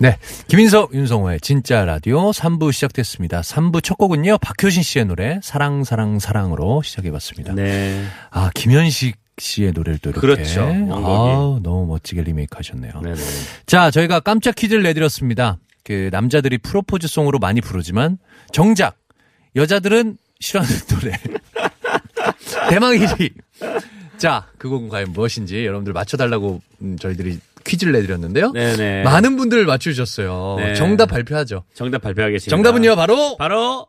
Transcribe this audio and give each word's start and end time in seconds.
네, 0.00 0.16
김인석 0.46 0.94
윤성호의 0.94 1.40
진짜 1.40 1.84
라디오 1.84 2.30
3부 2.30 2.72
시작됐습니다. 2.72 3.40
3부 3.40 3.82
첫 3.82 3.98
곡은요 3.98 4.38
박효신 4.38 4.82
씨의 4.84 5.06
노래 5.06 5.40
사랑 5.42 5.82
사랑 5.82 6.20
사랑으로 6.20 6.82
시작해봤습니다. 6.82 7.54
네. 7.54 8.04
아 8.30 8.50
김현식 8.54 9.16
씨의 9.38 9.72
노래를 9.72 9.98
또 9.98 10.10
이렇게 10.10 10.20
그렇죠. 10.20 10.62
아, 10.62 11.58
너무 11.62 11.86
멋지게 11.86 12.22
리메이크 12.22 12.56
하셨네요. 12.56 13.00
네네. 13.02 13.16
자, 13.66 13.90
저희가 13.90 14.20
깜짝 14.20 14.54
퀴즈를 14.54 14.82
내드렸습니다. 14.84 15.58
그 15.84 16.10
남자들이 16.12 16.58
프로포즈 16.58 17.08
송으로 17.08 17.38
많이 17.38 17.60
부르지만 17.60 18.18
정작 18.52 18.96
여자들은 19.56 20.16
싫어하는 20.40 20.74
노래. 20.90 21.12
대망 22.70 22.92
1위. 22.94 23.32
자, 24.16 24.46
그 24.58 24.68
곡은 24.68 24.88
과연 24.88 25.12
무엇인지 25.12 25.64
여러분들 25.64 25.92
맞춰달라고 25.92 26.60
음, 26.82 26.96
저희들이 26.98 27.38
퀴즈를 27.68 27.92
내드렸는데요. 27.92 28.52
네네. 28.52 29.02
많은 29.04 29.36
분들 29.36 29.64
맞추셨어요. 29.66 30.56
네. 30.58 30.74
정답 30.74 31.06
발표하죠. 31.06 31.64
정답 31.74 32.02
발표하겠습니다. 32.02 32.50
정답은요, 32.56 32.96
바로 32.96 33.36
바로 33.36 33.86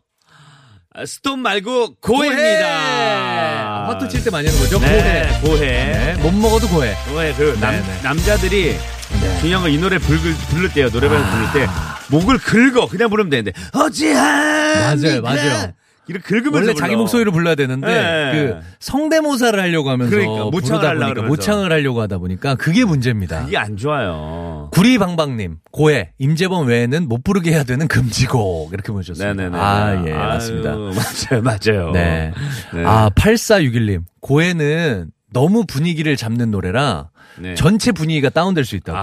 아, 0.94 1.05
스톱 1.05 1.39
말고 1.39 1.95
고해입니다. 2.02 3.88
화투 3.88 4.09
칠 4.09 4.23
때 4.23 4.30
많이 4.30 4.47
하는 4.47 4.59
거죠. 4.59 4.80
네, 4.80 4.88
고해. 4.88 5.39
고해. 5.41 5.66
네, 5.66 6.13
못 6.22 6.31
먹어도 6.31 6.67
고해. 6.67 6.94
고해. 7.11 7.33
그 7.35 7.57
남, 7.59 7.72
네네. 7.73 8.02
남자들이 8.03 8.75
네. 9.22 9.39
중요한 9.39 9.63
건 9.63 9.72
이 9.72 9.77
노래 9.77 9.97
부를, 9.97 10.19
부를 10.50 10.69
때요. 10.73 10.89
노래방에서 10.89 11.25
아. 11.27 11.52
부를 11.52 11.66
때 11.66 11.72
목을 12.09 12.38
긁어 12.39 12.88
그냥 12.88 13.09
부르면 13.09 13.30
되는데 13.30 13.52
어찌합니까? 13.73 14.95
맞아요, 14.95 15.22
맞아요. 15.22 15.73
이렇게 16.09 16.23
긁으면서 16.23 16.57
원래. 16.57 16.73
자기 16.73 16.95
목소리로 16.95 17.31
불러야 17.31 17.55
되는데 17.55 17.88
네. 17.88 18.31
그 18.33 18.59
성대모사를 18.79 19.59
하려고 19.59 19.91
하면서 19.91 20.09
그러니까, 20.09 20.45
모창을 20.45 21.03
하려고. 21.03 21.27
모창을 21.27 21.71
하려고 21.71 22.01
하다 22.01 22.17
보니까 22.17 22.55
그게 22.55 22.83
문제입니다. 22.83 23.45
이게 23.47 23.57
안 23.57 23.77
좋아요. 23.77 24.69
구리방방님 24.73 25.57
고해 25.71 26.11
임재범 26.17 26.67
외에는 26.67 27.07
못 27.07 27.23
부르게 27.23 27.51
해야 27.51 27.63
되는 27.63 27.88
금지곡 27.88 28.73
이렇게 28.73 28.91
보내주셨습니다. 28.91 29.33
네네네. 29.33 29.57
아예 29.57 30.13
아유, 30.13 30.27
맞습니다. 30.29 30.75
맞아요, 30.75 31.41
맞아요. 31.43 31.91
네. 31.91 32.33
네. 32.73 32.83
아 32.85 33.09
8461님 33.11 34.01
고해는 34.19 35.11
너무 35.31 35.63
분위기를 35.66 36.16
잡는 36.16 36.49
노래라 36.49 37.09
네. 37.39 37.55
전체 37.55 37.91
분위기가 37.91 38.29
다운될 38.29 38.65
수 38.65 38.75
있다고. 38.75 38.97
아. 38.97 39.01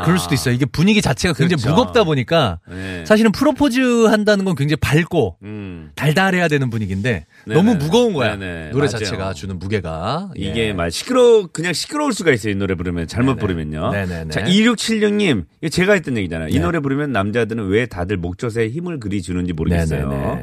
아, 0.00 0.02
그럴 0.02 0.18
수도 0.18 0.34
있어요. 0.34 0.54
이게 0.54 0.64
분위기 0.66 1.00
자체가 1.02 1.34
굉장히 1.34 1.62
그렇죠. 1.62 1.70
무겁다 1.76 2.04
보니까 2.04 2.58
네. 2.68 3.04
사실은 3.06 3.32
프로포즈 3.32 4.06
한다는 4.06 4.44
건 4.44 4.54
굉장히 4.54 4.76
밝고 4.80 5.38
음. 5.42 5.90
달달해야 5.94 6.48
되는 6.48 6.70
분위기인데 6.70 7.26
네네. 7.46 7.54
너무 7.62 7.76
무거운 7.76 8.12
거야. 8.12 8.36
네네. 8.36 8.70
노래 8.70 8.86
맞아요. 8.86 8.88
자체가 8.88 9.34
주는 9.34 9.58
무게가. 9.58 10.30
이게 10.36 10.68
예. 10.68 10.72
막 10.72 10.90
시끄러 10.90 11.46
그냥 11.52 11.72
시끄러울 11.72 12.12
수가 12.12 12.32
있어요. 12.32 12.52
이 12.52 12.56
노래 12.56 12.74
부르면 12.74 13.06
잘못 13.06 13.34
네네. 13.36 13.40
부르면요. 13.40 14.30
자, 14.30 14.42
2676님. 14.42 15.44
이거 15.60 15.68
제가 15.68 15.94
했던 15.94 16.16
얘기잖아요. 16.16 16.48
이 16.48 16.54
네. 16.54 16.60
노래 16.60 16.80
부르면 16.80 17.12
남자들은 17.12 17.68
왜 17.68 17.86
다들 17.86 18.16
목젖에 18.16 18.68
힘을 18.68 19.00
그리 19.00 19.22
주는지 19.22 19.52
모르겠어요. 19.52 20.38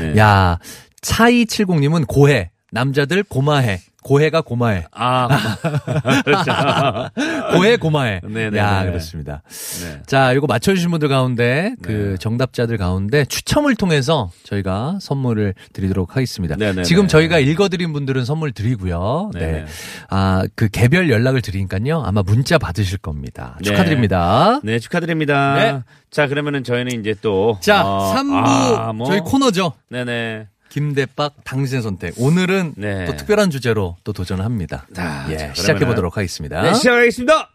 네. 0.00 0.16
야, 0.18 0.58
차이칠공님은 1.00 2.04
고해. 2.06 2.50
남자들 2.70 3.22
고마해. 3.22 3.80
고해가 4.08 4.40
고마해. 4.40 4.86
아, 4.92 5.28
그렇죠. 6.24 6.50
고해 7.52 7.76
고마해. 7.76 8.22
네네네. 8.24 8.58
야, 8.58 8.84
그렇습니다. 8.84 9.42
네. 9.82 10.02
자, 10.06 10.32
이거 10.32 10.46
맞춰주신 10.46 10.90
분들 10.90 11.10
가운데 11.10 11.74
그 11.82 12.12
네. 12.12 12.16
정답자들 12.16 12.78
가운데 12.78 13.26
추첨을 13.26 13.76
통해서 13.76 14.30
저희가 14.44 14.98
선물을 15.02 15.52
드리도록 15.74 16.16
하겠습니다. 16.16 16.56
네네네. 16.56 16.84
지금 16.84 17.06
저희가 17.06 17.38
읽어드린 17.38 17.92
분들은 17.92 18.24
선물 18.24 18.52
드리고요. 18.52 19.30
네. 19.34 19.40
네 19.40 19.52
네. 19.52 19.64
아, 20.08 20.46
그 20.54 20.68
개별 20.68 21.10
연락을 21.10 21.42
드리니까요. 21.42 22.02
아마 22.02 22.22
문자 22.22 22.56
받으실 22.56 22.96
겁니다. 22.96 23.58
네. 23.58 23.64
축하드립니다. 23.64 24.60
네, 24.64 24.78
축하드립니다. 24.78 25.54
네. 25.54 25.82
자, 26.10 26.28
그러면은 26.28 26.64
저희는 26.64 26.98
이제 26.98 27.14
또. 27.20 27.58
자, 27.60 27.84
어, 27.84 28.14
3부 28.14 28.78
아, 28.78 28.92
뭐. 28.94 29.06
저희 29.06 29.20
코너죠. 29.20 29.74
네네. 29.90 30.46
김대박 30.68 31.44
당신의 31.44 31.82
선택. 31.82 32.14
오늘은 32.18 32.74
네. 32.76 33.04
또 33.06 33.16
특별한 33.16 33.50
주제로 33.50 33.96
또 34.04 34.12
도전을 34.12 34.44
합니다. 34.44 34.86
자, 34.94 35.26
예, 35.30 35.36
자, 35.36 35.54
시작해 35.54 35.84
보도록 35.84 36.16
하겠습니다. 36.16 36.62
네, 36.62 36.74
시작하겠습니다. 36.74 37.50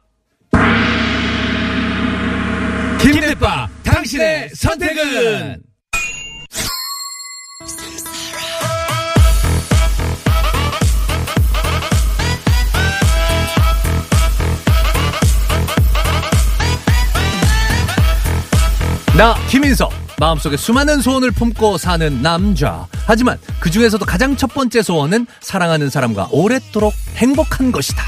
김대박 3.00 3.70
당신의 3.84 4.50
선택은 4.54 5.64
나 19.16 19.36
김인석 19.48 20.03
마음속에 20.24 20.56
수많은 20.56 21.02
소원을 21.02 21.32
품고 21.32 21.78
사는 21.78 22.22
남자. 22.22 22.88
하지만 23.06 23.38
그 23.60 23.70
중에서도 23.70 24.06
가장 24.06 24.38
첫 24.38 24.54
번째 24.54 24.82
소원은 24.82 25.28
사랑하는 25.42 25.90
사람과 25.90 26.30
오랫도록 26.32 26.94
행복한 27.18 27.74
것이다. 27.74 28.02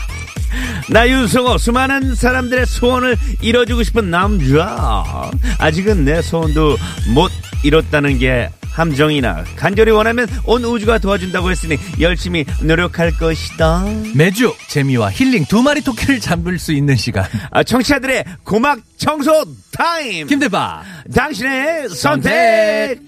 나 0.89 1.09
윤성호 1.09 1.57
수많은 1.57 2.15
사람들의 2.15 2.67
소원을 2.67 3.17
이뤄주고 3.41 3.83
싶은 3.83 4.11
남자. 4.11 5.29
아직은 5.57 6.05
내 6.05 6.21
소원도 6.21 6.77
못 7.13 7.33
이뤘다는 7.63 8.17
게 8.17 8.49
함정이나 8.75 9.43
간절히 9.55 9.91
원하면 9.91 10.27
온 10.43 10.63
우주가 10.65 10.97
도와준다고 10.97 11.49
했으니 11.49 11.77
열심히 11.99 12.45
노력할 12.61 13.11
것이다 13.17 13.85
매주 14.13 14.53
재미와 14.67 15.11
힐링 15.11 15.45
두 15.45 15.63
마리 15.63 15.81
토끼를 15.81 16.19
잡을 16.19 16.59
수 16.59 16.73
있는 16.73 16.95
시간 16.95 17.25
아, 17.51 17.63
청취자들의 17.63 18.25
고막 18.43 18.79
청소 18.97 19.45
타임 19.71 20.27
김대박 20.27 20.83
당신의 21.13 21.89
선택 21.89 22.99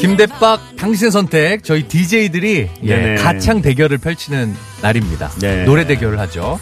김대박 0.00 0.76
당신의 0.76 1.10
선택 1.12 1.62
저희 1.62 1.86
DJ들이 1.86 2.68
예, 2.82 2.96
네네. 2.96 3.22
가창 3.22 3.62
대결을 3.62 3.98
펼치는 3.98 4.54
날입니다. 4.82 5.30
네. 5.40 5.64
노래 5.64 5.86
대결을 5.86 6.18
하죠. 6.18 6.58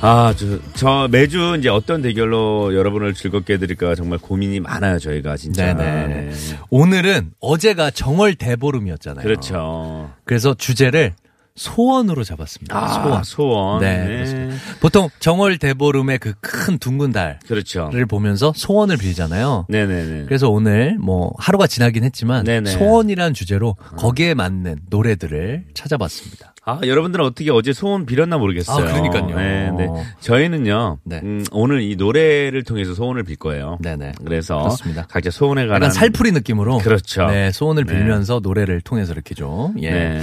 아, 0.00 0.34
저, 0.36 0.58
저 0.74 1.08
매주 1.10 1.56
이제 1.58 1.68
어떤 1.70 2.02
대결로 2.02 2.74
여러분을 2.74 3.14
즐겁게 3.14 3.54
해드릴까 3.54 3.94
정말 3.94 4.18
고민이 4.18 4.60
많아요, 4.60 4.98
저희가 4.98 5.36
진짜. 5.36 5.72
네네. 5.74 6.06
네. 6.06 6.30
오늘은 6.68 7.32
어제가 7.40 7.90
정월 7.90 8.34
대보름이었잖아요. 8.34 9.22
그렇죠. 9.22 10.12
그래서 10.24 10.52
주제를 10.54 11.14
소원으로 11.56 12.24
잡았습니다. 12.24 12.76
아, 12.76 12.88
소원. 13.02 13.24
소원. 13.24 13.80
네, 13.80 13.98
네. 13.98 14.06
그렇습니다. 14.16 14.56
보통 14.80 15.08
정월 15.20 15.56
대보름의 15.58 16.18
그 16.18 16.34
큰 16.40 16.78
둥근 16.78 17.12
달을 17.12 17.38
그렇죠. 17.46 17.90
보면서 18.08 18.52
소원을 18.56 18.96
빌잖아요. 18.96 19.66
네네네. 19.68 20.24
그래서 20.26 20.48
오늘 20.50 20.96
뭐 20.98 21.32
하루가 21.38 21.66
지나긴 21.66 22.02
했지만 22.04 22.44
네네. 22.44 22.70
소원이라는 22.72 23.34
주제로 23.34 23.76
거기에 23.96 24.34
맞는 24.34 24.80
노래들을 24.90 25.66
찾아봤습니다. 25.74 26.53
아, 26.66 26.80
여러분들은 26.82 27.24
어떻게 27.24 27.50
어제 27.50 27.72
소원 27.72 28.06
빌었나 28.06 28.38
모르겠어요. 28.38 28.86
아, 28.88 28.92
그러니까요. 28.92 29.36
네, 29.36 29.70
네. 29.76 29.86
저희는요, 30.20 30.98
네. 31.04 31.20
음, 31.22 31.44
오늘 31.52 31.82
이 31.82 31.94
노래를 31.96 32.62
통해서 32.64 32.94
소원을 32.94 33.22
빌 33.24 33.36
거예요. 33.36 33.78
네네. 33.82 34.12
그래서 34.24 34.58
그렇습니다. 34.58 35.06
각자 35.08 35.30
소원에 35.30 35.62
관한 35.66 35.82
약간 35.82 35.90
살풀이 35.90 36.32
느낌으로 36.32 36.78
그렇죠. 36.78 37.26
네, 37.26 37.50
소원을 37.52 37.84
네. 37.84 37.92
빌면서 37.92 38.40
노래를 38.42 38.80
통해서 38.80 39.12
이렇게 39.12 39.34
좀 39.34 39.74
예. 39.82 39.90
네. 39.90 40.22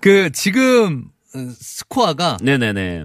그 0.00 0.30
지금 0.32 1.04
어, 1.34 1.38
스코어가 1.58 2.38
네네네. 2.42 3.04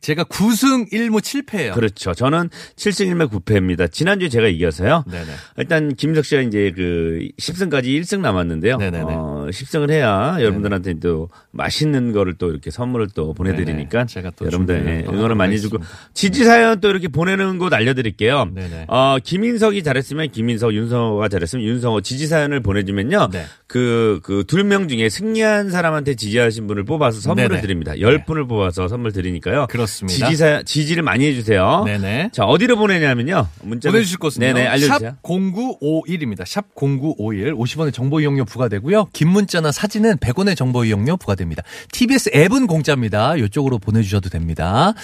제가 0.00 0.24
9승 0.24 0.90
1무 0.90 1.20
7패예요. 1.20 1.74
그렇죠. 1.74 2.14
저는 2.14 2.48
7승 2.76 3.12
1무 3.12 3.30
9패입니다. 3.30 3.92
지난주에 3.92 4.28
제가 4.30 4.48
이겨서요. 4.48 5.04
네네. 5.10 5.26
일단 5.58 5.94
김석 5.94 6.24
씨가 6.24 6.40
이제 6.42 6.72
그 6.74 7.28
10승까지 7.38 7.84
1승 7.84 8.20
남았는데요. 8.20 8.78
네네네. 8.78 9.04
어, 9.06 9.46
10승을 9.50 9.90
해야 9.90 10.36
여러분들한테 10.40 10.94
또 11.00 11.28
맛있는 11.50 12.12
거를 12.12 12.34
또 12.34 12.50
이렇게 12.50 12.70
선물을 12.70 13.08
또 13.14 13.34
보내드리니까. 13.34 14.06
제가 14.06 14.30
또 14.36 14.46
여러분들 14.46 14.86
예, 14.86 15.04
또 15.04 15.12
응원을 15.12 15.36
많이 15.36 15.60
주고 15.60 15.76
하겠습니다. 15.76 16.10
지지 16.14 16.44
사연 16.44 16.80
또 16.80 16.88
이렇게 16.88 17.08
보내는 17.08 17.58
곳 17.58 17.72
알려드릴게요. 17.72 18.50
네네. 18.54 18.86
어, 18.88 19.18
김인석이 19.22 19.82
잘했으면 19.82 20.30
김인석, 20.30 20.72
윤성호가 20.72 21.28
잘했으면 21.28 21.64
윤성호 21.64 22.00
지지 22.00 22.26
사연을 22.26 22.60
보내주면요. 22.60 23.28
네. 23.32 23.44
그, 23.66 24.20
그두명 24.22 24.88
중에 24.88 25.08
승리한 25.08 25.70
사람한테 25.70 26.14
지지하신 26.14 26.66
분을 26.66 26.84
뽑아서 26.84 27.20
선물을 27.20 27.48
네네. 27.48 27.60
드립니다. 27.60 28.00
열 28.00 28.24
분을 28.24 28.46
뽑아서 28.46 28.88
선물 28.88 29.12
드리니까요. 29.12 29.66
그렇습니다. 29.68 29.89
지지 30.06 30.36
사 30.36 30.62
지지를 30.62 31.02
많이 31.02 31.26
해주세요. 31.26 31.84
네네. 31.84 32.30
자, 32.32 32.44
어디로 32.44 32.76
보내냐면요. 32.76 33.48
문자 33.62 33.90
보내주실 33.90 34.18
곳은요. 34.18 34.46
네네, 34.46 34.66
알려주세요. 34.66 34.98
샵 34.98 35.22
0951입니다. 35.22 36.46
샵 36.46 36.66
0951. 36.74 37.54
50원의 37.54 37.92
정보 37.92 38.20
이용료 38.20 38.44
부과되고요. 38.44 39.08
긴 39.12 39.28
문자나 39.28 39.72
사진은 39.72 40.16
100원의 40.18 40.56
정보 40.56 40.84
이용료 40.84 41.16
부과됩니다. 41.16 41.62
TBS 41.92 42.30
앱은 42.34 42.66
공짜입니다. 42.66 43.36
이쪽으로 43.36 43.78
보내주셔도 43.78 44.28
됩니다. 44.28 44.94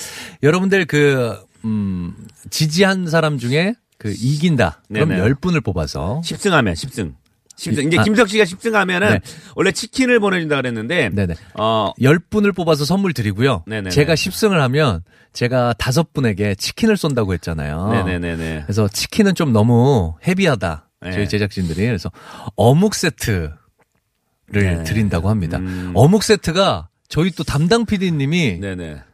여러분들 0.43 0.87
그, 0.87 1.37
음, 1.65 2.15
지지한 2.51 3.09
사람 3.09 3.39
중에 3.39 3.75
그 3.99 4.13
이긴다. 4.17 4.83
그럼 4.93 5.09
네네. 5.09 5.23
10분을 5.23 5.65
뽑아서 5.65 6.21
10승 6.25 6.51
하면 6.51 6.75
10승. 6.75 7.15
10승. 7.57 7.87
이제 7.89 7.99
아. 7.99 8.03
김석 8.03 8.29
씨가 8.29 8.45
10승하면은 8.45 9.11
네. 9.11 9.21
원래 9.55 9.73
치킨을 9.73 10.21
보내준다 10.21 10.57
그랬는데 10.57 11.11
네네. 11.11 11.35
어 11.55 11.93
10분을 11.99 12.55
뽑아서 12.55 12.85
선물 12.85 13.13
드리고요. 13.13 13.65
네네네. 13.67 13.91
제가 13.91 14.15
10승을 14.15 14.59
하면 14.59 15.03
제가 15.33 15.75
다섯 15.79 16.13
분에게 16.13 16.55
치킨을 16.55 16.97
쏜다고 16.97 17.33
했잖아요. 17.35 17.91
네네네네. 17.93 18.63
그래서 18.65 18.89
치킨은 18.89 19.35
좀 19.35 19.53
너무 19.53 20.15
헤비하다. 20.27 20.89
네. 21.03 21.13
저희 21.13 21.29
제작진들이 21.29 21.87
그래서 21.87 22.11
어묵 22.57 22.95
세트를 22.95 23.51
네. 24.53 24.83
드린다고 24.85 25.29
합니다. 25.29 25.59
음. 25.59 25.93
어묵 25.95 26.23
세트가 26.23 26.89
저희 27.09 27.31
또 27.31 27.45
담당 27.45 27.87
PD님이. 27.87 28.59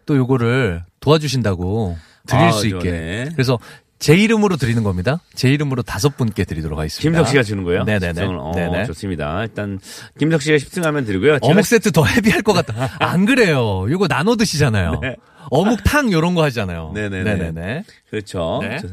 또 0.07 0.17
요거를 0.17 0.83
도와주신다고 1.01 1.97
드릴 2.27 2.43
아, 2.43 2.53
수 2.53 2.67
있게. 2.67 3.29
그래서 3.33 3.59
제 4.03 4.17
이름으로 4.17 4.57
드리는 4.57 4.83
겁니다. 4.83 5.21
제 5.37 5.49
이름으로 5.49 5.83
다섯 5.83 6.17
분께 6.17 6.45
드리도록 6.45 6.77
하겠습니다. 6.77 7.09
김석 7.09 7.29
씨가 7.29 7.45
주는 7.45 7.63
거예요? 7.63 7.85
네네네. 7.85 8.21
10승을. 8.21 8.37
어, 8.37 8.53
네네. 8.53 8.85
좋습니다. 8.87 9.43
일단 9.43 9.79
김석 10.19 10.43
씨가 10.43 10.57
10승하면 10.57 11.07
드리고요. 11.07 11.39
어묵 11.41 11.65
세트 11.65 11.93
더 11.93 12.05
헤비할 12.05 12.43
것 12.43 12.53
같다. 12.53 12.91
안 12.99 13.25
그래요. 13.27 13.87
이거 13.89 14.09
나눠 14.09 14.35
드시잖아요. 14.35 14.99
네. 15.03 15.15
어묵탕 15.51 16.13
요런 16.13 16.35
거 16.35 16.43
하잖아요. 16.45 16.93
네네네. 16.95 17.23
네네네. 17.37 17.85
그렇죠. 18.11 18.61
네. 18.63 18.79
저- 18.81 18.89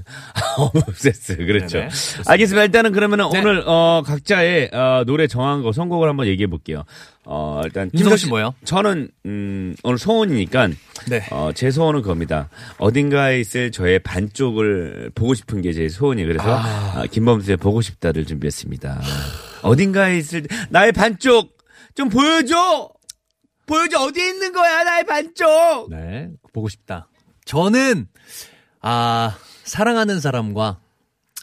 어묵 0.58 0.96
세트. 0.96 1.38
그렇죠. 1.46 1.78
네네. 1.80 1.90
알겠습니다. 2.28 2.64
일단은 2.66 2.92
그러면은 2.92 3.30
네. 3.32 3.40
오늘 3.40 3.64
어 3.66 4.02
각자의 4.06 4.72
어, 4.74 5.04
노래 5.06 5.28
정한 5.28 5.62
거 5.62 5.72
선곡을 5.72 6.08
한번 6.10 6.28
얘기해 6.28 6.48
볼게요. 6.48 6.84
어 7.26 7.62
일단 7.64 7.92
윤성 7.94 8.18
씨 8.18 8.28
뭐예요? 8.28 8.56
저는 8.66 9.10
음 9.26 9.76
오늘 9.84 9.98
소원이니까 9.98 10.70
네. 11.08 11.24
어, 11.32 11.52
제 11.54 11.70
소원은 11.72 12.02
그겁니다. 12.02 12.50
어딘가에 12.80 13.40
있을 13.40 13.72
저의 13.72 14.00
반쪽을 14.00 15.12
보고 15.16 15.34
싶은 15.34 15.62
게 15.62 15.72
제 15.74 15.88
소원이에요. 15.90 16.28
그래서 16.28 16.58
아, 16.58 17.04
김범수의 17.12 17.58
보고 17.58 17.82
싶다를 17.82 18.26
준비했습니다. 18.26 19.02
어딘가에 19.62 20.18
있을 20.18 20.48
나의 20.70 20.92
반쪽 20.92 21.58
좀 21.96 22.10
보여줘. 22.10 22.90
보여줘 23.70 24.00
어디에 24.00 24.30
있는 24.30 24.52
거야 24.52 24.84
나의 24.84 25.06
반쪽. 25.06 25.88
네. 25.92 26.30
보고 26.52 26.68
싶다. 26.70 27.08
저는 27.46 28.08
아 28.82 29.38
사랑하는 29.64 30.20
사람과 30.20 30.80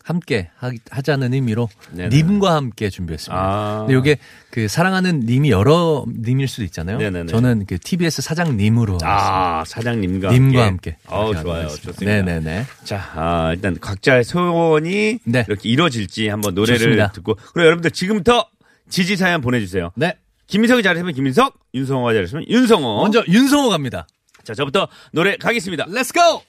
함께 0.02 0.50
하, 0.56 0.70
하자는 0.90 1.34
의미로 1.34 1.68
네네. 1.90 2.16
님과 2.16 2.54
함께 2.54 2.90
준비했습니다. 2.90 3.36
아. 3.36 3.86
근데 3.86 3.98
이게 3.98 4.20
그 4.50 4.68
사랑하는 4.68 5.20
님이 5.20 5.50
여러 5.50 6.04
님일 6.08 6.46
수도 6.46 6.62
있잖아요. 6.64 6.98
네네네. 6.98 7.26
저는 7.26 7.66
그 7.66 7.78
TBS 7.78 8.22
사장님으로 8.22 8.98
아 9.02 9.64
사장님과 9.66 10.30
님과 10.30 10.64
함께. 10.66 10.90
함께. 10.92 10.96
어 11.06 11.32
좋아요. 11.34 11.62
하겠습니다. 11.62 11.92
좋습니다. 11.92 12.22
네네네. 12.22 12.66
자 12.84 13.00
아, 13.14 13.52
일단 13.52 13.76
각자의 13.80 14.22
소원이 14.24 15.18
네. 15.24 15.44
이렇게 15.48 15.68
이루어질지 15.68 16.28
한번 16.28 16.54
노래를 16.54 16.78
좋습니다. 16.78 17.12
듣고 17.12 17.34
그리고 17.34 17.66
여러분들 17.66 17.90
지금부터 17.90 18.48
지지 18.88 19.16
사연 19.16 19.40
보내주세요. 19.40 19.90
네. 19.96 20.14
김민석이 20.46 20.82
잘했으면 20.82 21.12
김민석, 21.14 21.58
윤성호가 21.74 22.12
잘했으면 22.12 22.44
윤성호. 22.48 23.00
먼저 23.02 23.24
윤성호 23.28 23.68
갑니다. 23.70 24.06
자 24.44 24.54
저부터 24.54 24.88
노래 25.12 25.36
가겠습니다. 25.36 25.86
Let's 25.86 26.14
go. 26.14 26.42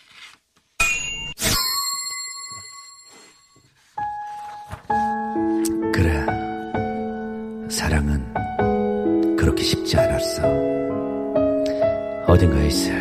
그래. 5.94 6.26
사랑은 7.70 9.36
그렇게 9.36 9.64
쉽지 9.64 9.98
않았어. 9.98 10.44
어딘가에 12.28 12.68
있을 12.68 12.94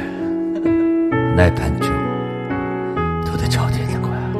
나의 1.37 1.55
반쪽. 1.55 1.89
도대체 3.27 3.59
어디에 3.59 3.83
있는 3.83 4.01
거야? 4.03 4.33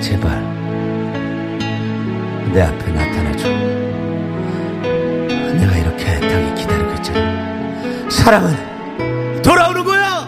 제발 0.00 0.40
내 2.52 2.60
앞에 2.60 2.92
나타나줘. 2.92 3.75
이렇게 5.96 6.12
애타게 6.12 6.54
기다리고 6.54 6.92
있잖아. 6.94 8.10
사랑은 8.10 8.54
돌아오는 9.42 9.84
거야! 9.84 10.26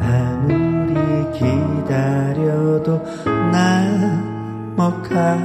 아무리 0.00 0.94
기다려도 1.32 3.02
나못가 3.52 5.38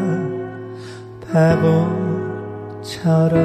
바보처럼 2.82 3.38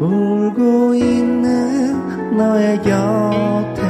울고 0.00 0.94
있는 0.94 2.36
너의 2.36 2.80
곁에 2.82 3.82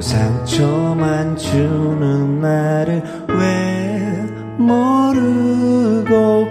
상처만 0.00 1.36
주는 1.36 2.40
나를 2.40 3.02
왜 3.28 4.24
모르고 4.56 6.48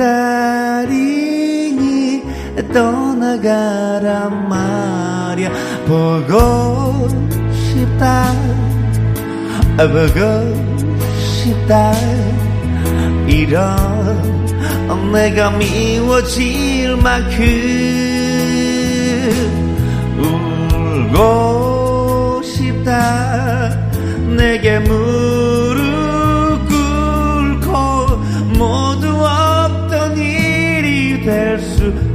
기다리니 0.00 1.02
떠나가란 2.72 4.48
말이야. 4.48 5.50
보고 5.86 7.06
싶다. 7.52 8.32
보고 9.76 10.18
싶다. 11.18 11.92
이런 13.28 13.76
내가 15.12 15.50
미워질 15.50 16.96
만큼 16.96 17.44
울고 21.12 22.42
싶다. 22.42 23.68
내게 24.34 24.78
무 24.78 25.29
일 31.60 32.09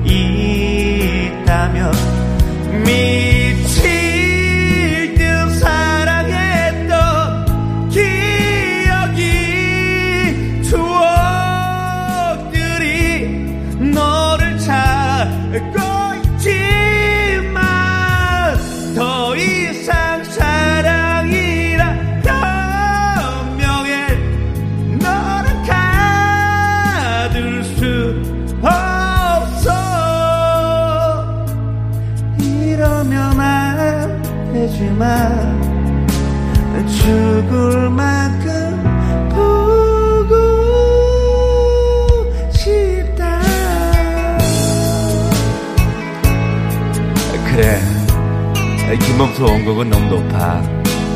김범수 49.36 49.44
원곡은 49.44 49.90
너무 49.90 50.16
높아. 50.16 50.62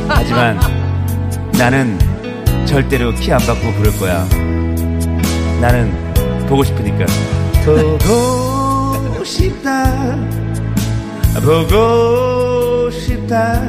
하지만 0.07 0.59
나는 1.57 1.97
절대로 2.65 3.13
키 3.13 3.31
안 3.31 3.39
받고 3.39 3.71
부를 3.73 3.97
거야. 3.97 4.27
나는 5.61 5.91
보고 6.47 6.63
싶으니까. 6.63 7.05
보고 7.65 9.23
싶다. 9.23 10.17
보고 11.41 12.89
싶다. 12.91 13.61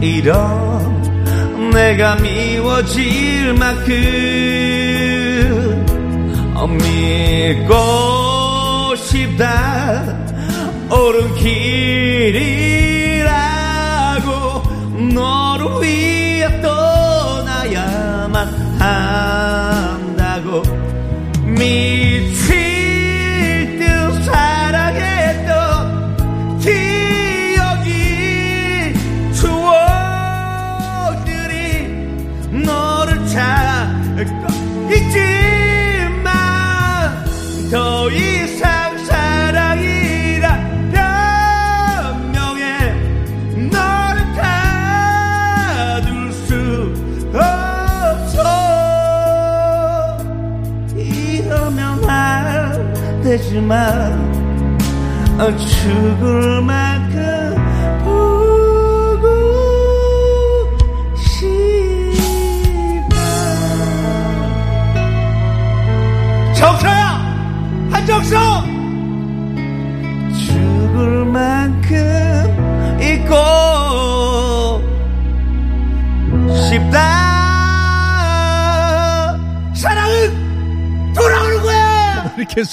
이런 0.00 1.70
내가 1.72 2.16
미워질 2.16 3.54
만큼 3.54 3.94
믿고 6.78 8.96
싶다. 8.96 10.02
옳은 10.90 11.34
길이라고 11.36 12.83
너를 15.14 15.82
위해 15.82 16.60
떠나야만 16.60 18.48
한다고 18.80 20.62
미 21.44 22.13
안 53.64 53.68
되지만 53.68 55.40
어, 55.40 55.56
죽을 55.56 56.60
만 56.62 56.83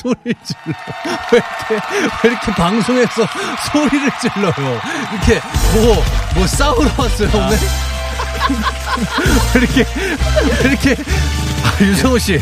소리를 0.01 0.35
질러? 0.43 0.75
왜 1.31 1.39
이렇게, 1.39 1.85
왜 2.23 2.29
이렇게 2.31 2.51
방송에서 2.53 3.27
소리를 3.71 4.09
질러요? 4.21 4.79
이렇게, 5.13 5.41
뭐, 5.75 6.03
뭐 6.35 6.47
싸우러 6.47 6.89
왔어요, 6.97 7.29
오늘? 7.33 7.57
왜 9.55 9.61
이렇게, 9.61 9.85
왜 10.63 10.69
이렇게, 10.69 10.95
아, 11.63 11.83
유성호 11.83 12.17
씨. 12.17 12.39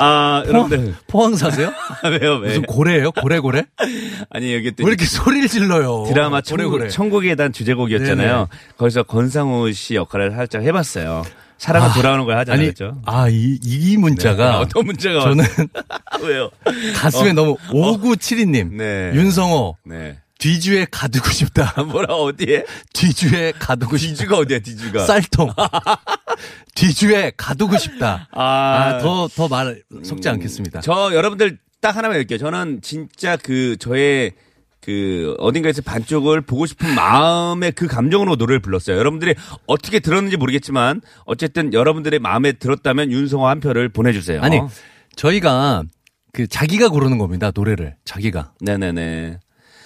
아 0.00 0.42
여러분들 0.46 0.94
포항 1.06 1.34
사세요? 1.36 1.72
왜요 2.04 2.36
왜 2.36 2.48
무슨 2.48 2.62
고래예요? 2.62 3.10
고래고래? 3.12 3.64
아니 4.30 4.54
여기 4.54 4.70
또 4.72 4.84
왜 4.84 4.90
이렇게 4.90 5.04
소리를 5.04 5.48
질러요? 5.48 6.04
드라마 6.08 6.40
천국, 6.40 6.64
고래 6.70 6.78
고래. 6.78 6.88
천국에 6.90 7.34
대한 7.34 7.52
주제곡이었잖아요. 7.52 8.32
네네. 8.34 8.46
거기서 8.76 9.02
권상우 9.04 9.72
씨 9.72 9.94
역할을 9.96 10.32
살짝 10.32 10.62
해봤어요. 10.62 11.24
사랑은 11.58 11.92
돌아오는 11.92 12.24
걸 12.24 12.38
하잖아요. 12.38 12.66
아니, 12.66 12.74
그렇죠? 12.74 13.00
아, 13.04 13.28
이, 13.28 13.58
이 13.62 13.96
문자가. 13.96 14.52
네, 14.52 14.56
어떤 14.58 14.86
문자가 14.86 15.20
저는 15.20 15.44
왜요? 16.22 16.50
가슴에 16.96 17.30
어. 17.30 17.32
너무, 17.32 17.56
5972님. 17.70 18.74
네. 18.74 19.10
윤성호, 19.14 19.76
네. 19.84 20.18
뒤주에 20.38 20.86
가두고 20.90 21.30
싶다. 21.30 21.82
뭐라 21.82 22.14
어디에? 22.14 22.64
뒤주에 22.92 23.52
가두고 23.58 23.96
싶다. 23.96 24.14
디주가 24.14 24.38
어디야 24.38 24.60
디주가? 24.60 25.04
쌀통. 25.04 25.52
뒤주에 26.76 27.32
가두고 27.36 27.76
싶다. 27.76 28.28
아, 28.30 28.42
아, 28.42 28.98
더, 28.98 29.28
더말 29.34 29.82
섞지 30.04 30.28
않겠습니다. 30.28 30.80
저 30.80 31.12
여러분들 31.12 31.58
딱 31.80 31.96
하나만 31.96 32.18
얘기할게요. 32.18 32.38
저는 32.38 32.80
진짜 32.82 33.36
그 33.36 33.76
저의 33.78 34.32
그 34.88 35.34
어딘가에서 35.36 35.82
반쪽을 35.82 36.40
보고 36.40 36.64
싶은 36.64 36.94
마음의 36.94 37.72
그 37.72 37.86
감정으로 37.86 38.36
노래를 38.36 38.60
불렀어요. 38.60 38.96
여러분들이 38.96 39.34
어떻게 39.66 40.00
들었는지 40.00 40.38
모르겠지만 40.38 41.02
어쨌든 41.26 41.74
여러분들의 41.74 42.18
마음에 42.20 42.52
들었다면 42.52 43.12
윤성호 43.12 43.46
한 43.46 43.60
표를 43.60 43.90
보내주세요. 43.90 44.40
아니, 44.40 44.58
저희가 45.14 45.82
그 46.32 46.46
자기가 46.46 46.88
고르는 46.88 47.18
겁니다. 47.18 47.52
노래를. 47.54 47.96
자기가. 48.06 48.54
네네네. 48.62 49.40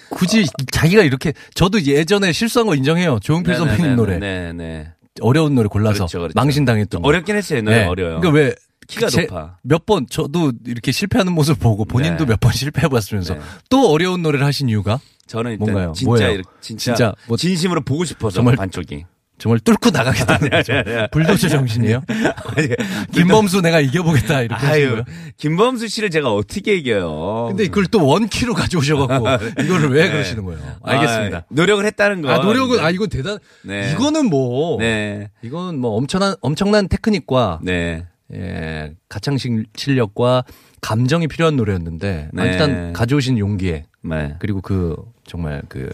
굳이 0.09 0.45
자기가 0.71 1.03
이렇게 1.03 1.33
저도 1.53 1.81
예전에 1.81 2.31
실수한 2.31 2.65
거 2.65 2.73
인정해요. 2.73 3.19
조용필 3.21 3.55
선배님 3.55 3.97
노래. 3.97 4.19
네네. 4.19 4.87
어려운 5.19 5.53
노래 5.53 5.67
골라서 5.67 6.05
그렇죠, 6.05 6.19
그렇죠. 6.19 6.33
망신당했던 6.35 7.01
거. 7.01 7.07
어렵긴 7.09 7.35
했어요. 7.35 7.57
옛날에 7.57 7.79
네. 7.79 7.85
어려요. 7.87 8.21
그러니까 8.21 8.29
왜 8.29 8.55
키가 8.87 9.07
제- 9.09 9.21
높아. 9.23 9.57
몇 9.63 9.85
번 9.85 10.05
저도 10.09 10.51
이렇게 10.65 10.91
실패하는 10.91 11.33
모습 11.33 11.59
보고 11.59 11.85
본인도 11.85 12.25
네. 12.25 12.31
몇번 12.31 12.51
실패해 12.53 12.87
봤으면서 12.87 13.33
네. 13.35 13.41
또 13.69 13.89
어려운 13.91 14.21
노래를 14.21 14.45
하신 14.45 14.69
이유가 14.69 14.99
저는 15.27 15.57
뭔가요? 15.59 15.93
진짜 15.95 16.09
뭐예요? 16.09 16.31
이렇게 16.31 16.49
진짜, 16.61 16.93
진짜 16.95 17.13
뭐 17.27 17.37
진심으로 17.37 17.81
보고 17.81 18.05
싶어서 18.05 18.35
정말 18.35 18.55
반쪽이. 18.55 19.05
정말 19.39 19.59
뚫고 19.59 19.89
나가겠다는 19.89 20.49
거죠. 20.51 20.73
불도저 21.11 21.49
정신이에요. 21.49 22.03
김범수 23.13 23.61
내가 23.61 23.79
이겨보겠다 23.79 24.41
이렇게 24.41 24.65
아유. 24.65 25.03
김범수 25.37 25.87
씨를 25.87 26.09
제가 26.11 26.31
어떻게 26.33 26.75
이겨요? 26.75 27.47
근데 27.49 27.65
그걸 27.67 27.87
또 27.87 28.05
원키로 28.05 28.53
가져오셔갖고 28.53 29.27
이거를 29.63 29.89
왜 29.91 30.05
네. 30.05 30.11
그러시는 30.11 30.45
거예요? 30.45 30.61
알겠습니다. 30.83 31.37
아, 31.39 31.43
노력을 31.49 31.83
했다는 31.85 32.21
거. 32.21 32.29
아 32.29 32.37
노력은 32.37 32.79
아 32.79 32.89
이건 32.89 33.09
대단. 33.09 33.39
네. 33.63 33.91
이거는 33.91 34.27
뭐 34.29 34.77
네. 34.79 35.29
이건 35.41 35.79
뭐 35.79 35.91
엄청난 35.97 36.35
엄청난 36.41 36.87
테크닉과 36.87 37.59
네. 37.63 38.05
예, 38.35 38.93
가창 39.09 39.37
실- 39.37 39.65
실력과 39.75 40.43
감정이 40.81 41.27
필요한 41.27 41.55
노래였는데 41.55 42.29
네. 42.33 42.43
일단 42.45 42.93
가져오신 42.93 43.37
용기에 43.39 43.85
네. 44.03 44.35
그리고 44.39 44.61
그 44.61 44.95
정말 45.25 45.61
그 45.69 45.89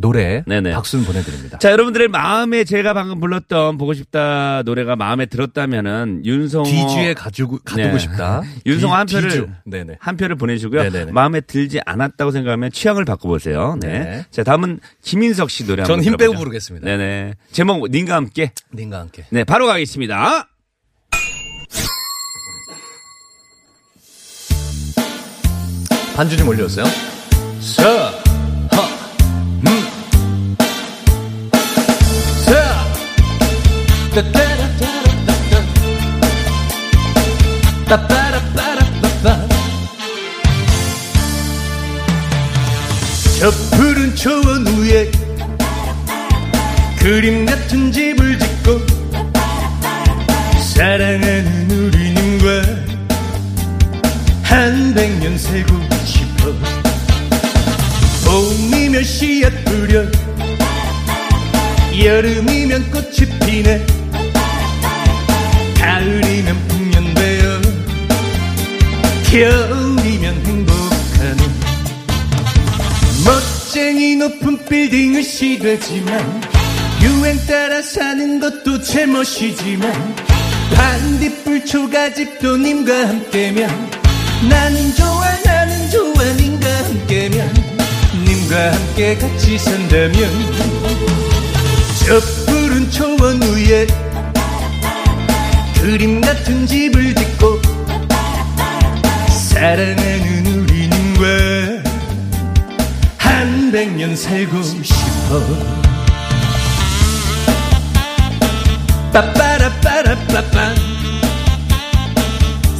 노래 0.00 0.42
네네. 0.46 0.72
박수는 0.72 1.04
보내드립니다. 1.04 1.58
자, 1.58 1.70
여러분들의 1.70 2.08
마음에 2.08 2.64
제가 2.64 2.94
방금 2.94 3.20
불렀던 3.20 3.76
보고 3.76 3.92
싶다 3.92 4.62
노래가 4.64 4.96
마음에 4.96 5.26
들었다면은 5.26 6.22
윤성호 6.24 6.64
뒤주에 6.64 7.12
가지고 7.12 7.58
가두고 7.62 7.88
네. 7.90 7.98
싶다. 7.98 8.40
윤성호 8.64 9.04
뒤- 9.04 9.16
한 9.16 9.22
표를. 9.30 9.48
네네. 9.66 9.96
한 10.00 10.16
표를 10.16 10.36
보내주고요. 10.36 10.82
네네네. 10.84 11.12
마음에 11.12 11.42
들지 11.42 11.78
않았다고 11.84 12.30
생각하면 12.30 12.72
취향을 12.72 13.04
바꿔보세요. 13.04 13.76
네. 13.82 13.98
네. 13.98 14.26
자, 14.30 14.42
다음은 14.42 14.80
김인석 15.02 15.50
씨 15.50 15.66
노래 15.66 15.82
한번 15.82 15.96
저는 15.98 16.04
힘 16.04 16.12
빼고 16.12 16.32
들어보죠. 16.32 16.38
부르겠습니다. 16.38 16.86
네네. 16.86 17.34
제목 17.52 17.86
님과 17.90 18.14
함께. 18.16 18.52
님과 18.74 18.98
함께. 18.98 19.26
네, 19.28 19.44
바로 19.44 19.66
가겠습니다. 19.66 20.48
반주 26.14 26.36
좀 26.36 26.48
올려주세요. 26.48 26.84
서, 27.60 27.82
허, 27.82 28.82
음. 29.64 30.56
서, 32.44 32.52
따따라따라따따. 34.14 35.62
따따라따라따따. 37.88 39.48
저 43.40 43.50
푸른 43.76 44.14
초원 44.14 44.66
위에 44.78 45.10
그림 46.98 47.46
같은 47.46 47.90
집을 47.90 48.38
짓고 48.38 48.80
사랑하는 50.74 51.68
우리님과 51.70 52.81
한 54.52 54.92
백년 54.92 55.38
살고 55.38 55.74
싶어. 56.04 56.52
봄이면 58.26 59.02
씨앗 59.02 59.50
뿌려. 59.64 60.04
여름이면 61.98 62.90
꽃이 62.90 63.30
피네. 63.46 63.86
가을이면 65.78 66.68
풍년되어. 66.68 67.60
겨울이면 69.30 70.46
행복하네. 70.46 71.42
멋쟁이 73.24 74.16
높은 74.16 74.62
빌딩을 74.66 75.22
시되지만 75.22 76.42
유행 77.00 77.38
따라 77.46 77.80
사는 77.80 78.38
것도 78.38 78.82
제멋이지만 78.82 80.14
반딧불 80.74 81.64
초가집도 81.64 82.58
님과 82.58 83.08
함께면 83.08 84.01
나는 84.48 84.94
좋아 84.94 85.36
나는 85.44 85.90
좋아. 85.90 86.22
님과 86.36 86.84
함께면 86.84 87.52
님과 88.24 88.72
함께 88.72 89.16
같이 89.16 89.58
산다면. 89.58 90.30
저 92.04 92.20
푸른 92.46 92.90
초원 92.90 93.40
위에 93.42 93.86
그림 95.80 96.20
같은 96.20 96.66
집을 96.66 97.14
짓고 97.14 97.60
사랑하는 99.28 100.46
우리는 100.46 101.16
왜한 101.20 101.82
백년 103.72 104.16
살고 104.16 104.62
싶어. 104.62 105.40
빠빠라빠라빠빠. 109.12 110.91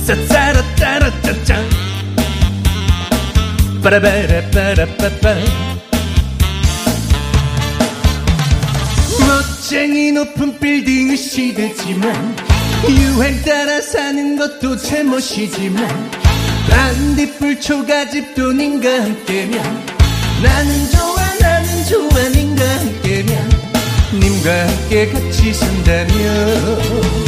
싸짜라짜라짜짜 0.05 1.57
빠라바라빠라빠빠 3.83 5.35
멋쟁이 9.27 10.11
높은 10.13 10.59
빌딩은 10.59 11.17
시대지만 11.17 12.37
유행 12.89 13.41
따라 13.43 13.81
사는 13.81 14.37
것도 14.37 14.77
제멋이지만 14.77 16.11
반딧불 16.69 17.61
초가집도 17.61 18.53
님과 18.55 18.89
함께면 19.05 19.87
나는 20.43 20.91
좋아 20.91 21.35
나는 21.41 21.85
좋아 21.85 22.29
님과 22.29 22.65
함께면 22.65 23.51
님과 24.15 24.67
함께 24.67 25.09
같이 25.11 25.55
산다면 25.55 27.22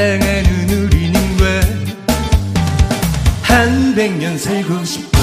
사랑하는 0.00 0.70
우리 0.70 1.10
님과 1.10 1.44
한 3.42 3.94
백년 3.94 4.38
살고 4.38 4.82
싶어. 4.82 5.18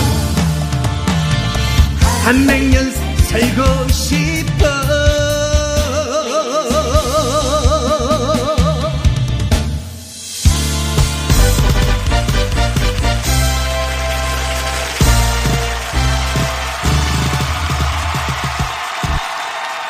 한 2.23 2.45
백년 2.45 2.91
살고 2.91 3.87
싶어 3.89 4.46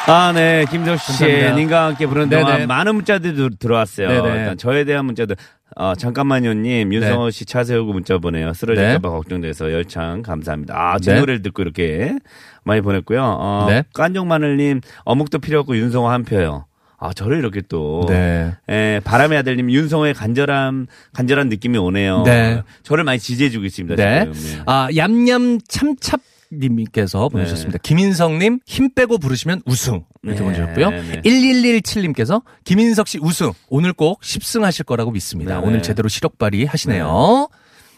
아, 0.07 0.31
네. 0.33 0.65
감사합니다. 0.65 1.55
님과 1.55 1.85
함께 1.87 2.07
부르는 2.07 2.29
네네. 2.29 2.41
동안 2.43 2.67
많은 2.67 2.95
문자들이 2.95 3.35
들- 3.35 3.51
들어왔어요. 3.59 4.07
네네. 4.07 4.39
일단 4.39 4.57
저에 4.57 4.85
대한 4.85 5.05
문자도 5.05 5.35
어, 5.75 5.93
잠깐만요 5.95 6.53
님, 6.53 6.93
윤성호 6.93 7.29
씨차 7.29 7.63
세우고 7.65 7.91
문자 7.93 8.17
보내요. 8.17 8.53
쓰러질까봐 8.53 9.09
네. 9.09 9.13
걱정돼서 9.15 9.71
열창 9.73 10.21
감사합니다. 10.23 10.73
아, 10.75 10.97
제 10.99 11.13
네. 11.13 11.19
노래를 11.19 11.41
듣고 11.43 11.61
이렇게 11.61 12.15
많이 12.63 12.81
보냈고요. 12.81 13.21
어, 13.21 13.65
네. 13.69 13.83
깐종마늘님, 13.93 14.81
어묵도 15.03 15.39
필요 15.39 15.59
없고 15.59 15.77
윤성호 15.77 16.09
한 16.09 16.23
표요. 16.23 16.65
아, 16.99 17.13
저를 17.13 17.37
이렇게 17.37 17.61
또. 17.69 18.05
네. 18.07 18.53
예, 18.69 19.01
바람의 19.03 19.37
아들님, 19.37 19.69
윤성호의 19.69 20.15
간절함, 20.15 20.87
간절한 21.13 21.49
느낌이 21.49 21.77
오네요. 21.77 22.23
네. 22.23 22.63
저를 22.81 23.03
많이 23.03 23.19
지지해주고 23.19 23.65
있습니다. 23.65 23.95
네. 24.03 24.31
지금. 24.33 24.57
네. 24.57 24.63
아, 24.65 24.87
얌얌 24.95 25.59
참찹 25.67 26.17
님께서 26.51 27.29
보내주셨습니다. 27.29 27.79
김인성님 27.79 28.59
힘 28.65 28.93
빼고 28.93 29.17
부르시면 29.17 29.61
우승 29.65 30.03
이렇게 30.23 30.39
네, 30.39 30.45
보내주셨고요. 30.45 30.89
네. 30.89 31.21
1117님께서 31.21 32.43
김인석 32.63 33.07
씨 33.07 33.19
우승 33.19 33.53
오늘 33.69 33.93
꼭 33.93 34.21
10승하실 34.21 34.85
거라고 34.85 35.11
믿습니다. 35.11 35.59
네. 35.59 35.67
오늘 35.67 35.81
제대로 35.81 36.09
시력 36.09 36.37
발휘 36.37 36.65
하시네요. 36.65 37.47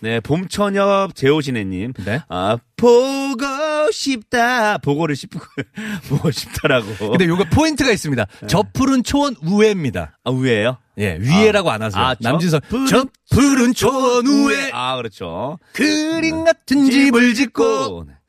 네, 0.01 0.20
봄처녀 0.22 1.10
재호신혜님. 1.13 1.94
네. 2.06 2.22
아, 2.29 2.58
보고 2.77 3.91
싶다. 3.91 4.77
보고를 4.77 5.15
싶고, 5.15 5.39
보고 6.08 6.32
싶다라고. 6.32 7.12
근데 7.12 7.25
요거 7.25 7.46
포인트가 7.51 7.91
있습니다. 7.91 8.25
저 8.48 8.63
푸른 8.74 9.03
초원 9.03 9.36
우회입니다. 9.41 10.18
아, 10.24 10.32
우회예요 10.32 10.77
예, 11.00 11.18
위에라고 11.20 11.72
안 11.72 11.82
하세요. 11.82 12.01
아, 12.01 12.15
저 12.15 12.29
남진선 12.29 12.62
푸른 12.70 12.88
저 12.88 13.06
푸른 13.32 13.74
초원 13.74 14.27
우회 14.27 14.70
아, 14.74 14.96
그렇죠. 14.98 15.58
그림 15.74 16.44
같은 16.44 16.89
집을 16.89 17.34
짓고 17.34 18.06
네. 18.08 18.13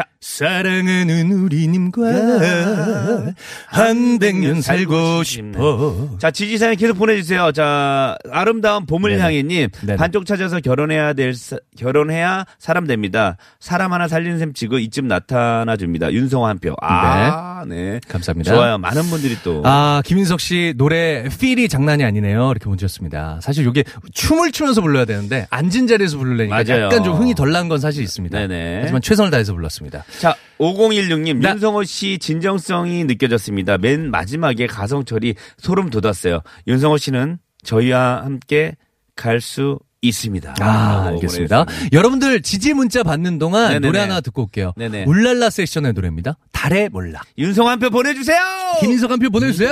자, 0.00 0.06
사랑하는 0.20 1.30
우리님과 1.32 2.00
한 3.66 4.18
백년 4.18 4.62
살고 4.62 5.24
싶어. 5.24 6.08
자, 6.18 6.30
지지사연 6.30 6.76
계속 6.76 6.94
보내주세요. 6.98 7.52
자, 7.52 8.16
아름다운. 8.30 8.86
네네. 8.86 9.96
반쪽 9.96 10.24
찾아서 10.24 10.60
결혼해야 10.60 11.12
될, 11.12 11.34
사- 11.34 11.58
결혼해야 11.76 12.44
사람 12.58 12.86
됩니다. 12.86 13.36
사람 13.60 13.92
하나 13.92 14.08
살리는 14.08 14.38
셈 14.38 14.52
치고 14.54 14.78
이쯤 14.78 15.06
나타나 15.08 15.76
줍니다. 15.76 16.10
윤성호 16.12 16.46
한 16.46 16.58
표. 16.58 16.74
아, 16.80 17.64
네. 17.68 18.00
감사합니다. 18.08 18.54
좋아요. 18.54 18.78
많은 18.78 19.02
분들이 19.04 19.36
또. 19.44 19.62
아, 19.66 20.00
김인석 20.06 20.40
씨 20.40 20.72
노래 20.76 21.28
필이 21.28 21.68
장난이 21.68 22.04
아니네요. 22.04 22.50
이렇게 22.52 22.68
문자 22.68 22.84
였습니다 22.84 23.38
사실 23.42 23.66
이게 23.66 23.84
춤을 24.12 24.52
추면서 24.52 24.80
불러야 24.80 25.04
되는데 25.04 25.46
앉은 25.50 25.86
자리에서 25.86 26.16
부르려니까 26.18 26.62
맞아요. 26.64 26.84
약간 26.86 27.04
좀 27.04 27.16
흥이 27.18 27.34
덜 27.34 27.50
난 27.52 27.68
건 27.68 27.78
사실 27.80 28.02
있습니다. 28.02 28.38
네네. 28.38 28.78
하지만 28.82 29.02
최선을 29.02 29.30
다해서 29.30 29.52
불렀습니다. 29.54 29.89
자, 30.18 30.34
5016님, 30.58 31.38
네. 31.38 31.50
윤성호 31.50 31.84
씨 31.84 32.18
진정성이 32.18 33.04
느껴졌습니다. 33.04 33.78
맨 33.78 34.10
마지막에 34.10 34.66
가성철이 34.66 35.34
소름 35.58 35.90
돋았어요. 35.90 36.40
윤성호 36.66 36.96
씨는 36.98 37.38
저희와 37.64 38.24
함께 38.24 38.76
갈 39.16 39.40
수 39.40 39.78
있습니다. 40.02 40.54
아, 40.60 41.08
알겠습니다. 41.08 41.66
여러분들 41.92 42.40
지지 42.40 42.72
문자 42.72 43.02
받는 43.02 43.38
동안 43.38 43.68
네네네. 43.68 43.86
노래 43.86 43.98
하나 44.00 44.22
듣고 44.22 44.42
올게요. 44.44 44.72
네네. 44.76 45.04
울랄라 45.04 45.50
세션의 45.50 45.92
노래입니다. 45.92 46.38
달의 46.52 46.88
몰락. 46.88 47.24
윤성호 47.36 47.68
한 47.68 47.78
표 47.78 47.90
보내주세요! 47.90 48.40
김인석 48.80 49.10
한 49.10 49.18
표 49.18 49.28
보내주세요. 49.28 49.70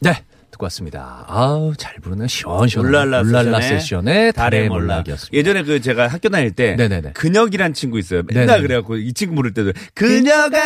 네. 0.00 0.22
듣고 0.50 0.64
왔습니다. 0.64 1.24
아우, 1.28 1.74
잘 1.76 1.94
부르는 2.00 2.26
시원시원. 2.26 2.86
울랄라, 2.86 3.20
울랄라 3.20 3.60
세션의 3.60 4.32
달의 4.32 4.32
달의 4.32 4.68
몰락. 4.70 4.86
몰락이었습니다. 4.86 5.36
예전에 5.36 5.62
그 5.62 5.80
제가 5.80 6.08
학교 6.08 6.30
다닐 6.30 6.50
때 6.52 6.74
네네네. 6.74 7.12
근혁이란 7.12 7.74
친구 7.74 7.98
있어요. 7.98 8.22
맨날 8.26 8.46
네네네. 8.46 8.62
그래갖고 8.66 8.96
이 8.96 9.12
친구 9.12 9.34
부를 9.36 9.52
때도 9.52 9.72
근혁아 9.94 10.58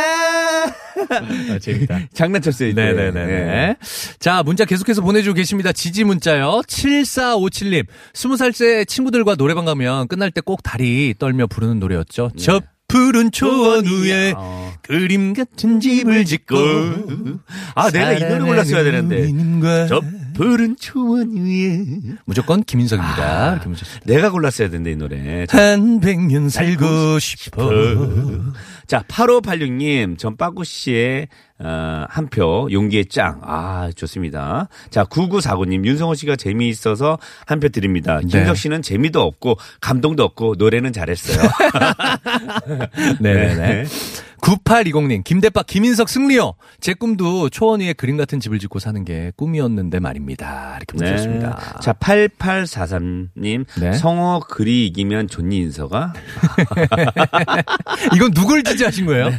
아, 1.10 1.58
재밌다. 1.60 1.98
장난쳤어요. 2.14 2.74
네네네. 2.74 3.26
네. 3.26 3.76
자, 4.20 4.42
문자 4.44 4.64
계속해서 4.64 5.02
보내주고 5.02 5.34
계십니다. 5.34 5.72
지지 5.72 6.04
문자요. 6.04 6.62
7457님. 6.68 7.84
20살째 8.14 8.86
친구들과 8.86 9.34
노래방 9.34 9.64
가면 9.64 10.06
끝날 10.08 10.30
때 10.30 10.40
꼭 10.42 10.62
다리 10.62 11.14
떨며 11.18 11.46
부르는 11.46 11.78
노래였죠. 11.80 12.30
저 12.38 12.60
푸른 12.92 13.30
초원 13.30 13.86
위에 13.86 14.34
어. 14.36 14.74
그림 14.82 15.32
같은 15.32 15.80
집을 15.80 16.26
짓고. 16.26 16.56
아, 17.74 17.90
내가 17.90 18.12
이 18.12 18.20
노래 18.20 18.38
골랐어야 18.40 18.84
되는데. 18.84 19.28
저 19.88 20.02
푸른 20.42 20.76
초원 20.76 21.36
위에 21.36 21.84
무조건 22.24 22.62
김인석입니다. 22.64 23.52
이렇게 23.52 23.66
문자 23.66 23.84
주셨습니다. 23.84 24.12
내가 24.12 24.30
골랐어야 24.30 24.68
되는데 24.70 24.92
이 24.92 24.96
노래. 24.96 25.46
한 25.48 26.00
백년 26.00 26.48
살고 26.48 27.18
싶어. 27.20 27.70
자, 28.86 29.02
8586님, 29.08 30.18
전 30.18 30.36
빠구 30.36 30.64
씨의 30.64 31.28
어, 31.64 32.04
한 32.08 32.28
표, 32.28 32.68
용기의 32.72 33.06
짱. 33.06 33.40
아, 33.44 33.88
좋습니다. 33.94 34.68
자, 34.90 35.04
9949님, 35.04 35.84
윤성호 35.86 36.14
씨가 36.16 36.34
재미있어서 36.34 37.18
한 37.46 37.60
표 37.60 37.68
드립니다. 37.68 38.18
네. 38.20 38.26
김석 38.26 38.56
씨는 38.56 38.82
재미도 38.82 39.20
없고, 39.22 39.56
감동도 39.80 40.24
없고, 40.24 40.56
노래는 40.58 40.92
잘했어요. 40.92 41.48
네네네. 43.20 43.84
네. 44.42 44.52
9820님, 44.56 45.22
김대박, 45.24 45.66
김인석 45.66 46.08
승리요. 46.08 46.54
제 46.80 46.94
꿈도 46.94 47.48
초원 47.48 47.80
위에 47.80 47.92
그림 47.92 48.16
같은 48.16 48.40
집을 48.40 48.58
짓고 48.58 48.80
사는 48.80 49.04
게 49.04 49.30
꿈이었는데 49.36 50.00
말입니다. 50.00 50.78
이렇게 50.78 50.96
네. 50.98 51.10
문자였습니다. 51.10 51.78
자, 51.80 51.92
8843님, 51.92 53.64
네. 53.80 53.92
성호 53.92 54.40
글이 54.50 54.86
이기면 54.88 55.28
존니 55.28 55.58
인서가? 55.58 56.12
이건 58.16 58.32
누굴 58.32 58.64
지지하신 58.64 59.06
거예요? 59.06 59.30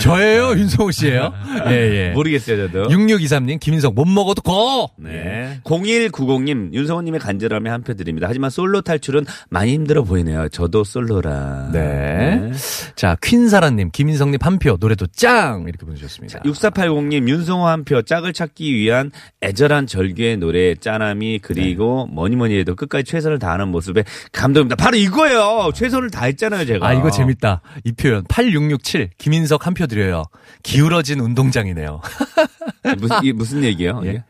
저예요? 0.00 0.50
윤성호 0.50 0.90
씨예요? 0.90 1.32
예, 1.68 1.72
예. 1.72 2.10
모르겠어요, 2.10 2.68
저도. 2.68 2.88
6623님, 2.88 3.58
김인석, 3.60 3.94
못 3.94 4.04
먹어도 4.06 4.42
고! 4.42 4.90
네. 4.98 5.58
0190님, 5.64 6.74
윤성호님의 6.74 7.20
간절함에 7.20 7.68
한 7.70 7.80
표 7.80 7.94
드립니다. 7.94 8.26
하지만 8.28 8.50
솔로 8.50 8.82
탈출은 8.82 9.24
많이 9.48 9.72
힘들어 9.72 10.04
보이네요. 10.04 10.50
저도 10.50 10.84
솔로라. 10.84 11.70
네. 11.72 12.50
자, 12.94 13.16
퀸사라님, 13.22 13.88
김인석님 13.90 14.38
한 14.42 14.49
표, 14.58 14.76
노래도 14.80 15.06
짱! 15.06 15.64
이렇게 15.68 15.84
보내주셨습니다. 15.86 16.40
6480님, 16.40 17.28
윤성호 17.28 17.66
한 17.66 17.84
표, 17.84 18.02
짝을 18.02 18.32
찾기 18.32 18.74
위한 18.74 19.10
애절한 19.42 19.86
절규의 19.86 20.36
노래, 20.38 20.74
짠함이, 20.74 21.38
그리고 21.40 22.06
뭐니 22.06 22.36
뭐니 22.36 22.58
해도 22.58 22.74
끝까지 22.74 23.04
최선을 23.04 23.38
다하는 23.38 23.68
모습에 23.68 24.04
감동입니다. 24.32 24.76
바로 24.76 24.96
이거예요! 24.96 25.70
최선을 25.74 26.10
다했잖아요, 26.10 26.64
제가. 26.66 26.86
아, 26.86 26.92
이거 26.92 27.10
재밌다. 27.10 27.60
이 27.84 27.92
표현. 27.92 28.24
8667, 28.28 29.10
김인석 29.18 29.66
한 29.66 29.74
표 29.74 29.86
드려요. 29.86 30.24
기울어진 30.62 31.20
운동장이네요. 31.20 32.00
무슨, 32.98 33.16
이게 33.22 33.32
무슨 33.32 33.64
얘기예요? 33.64 34.00
예. 34.04 34.08
이게? 34.10 34.24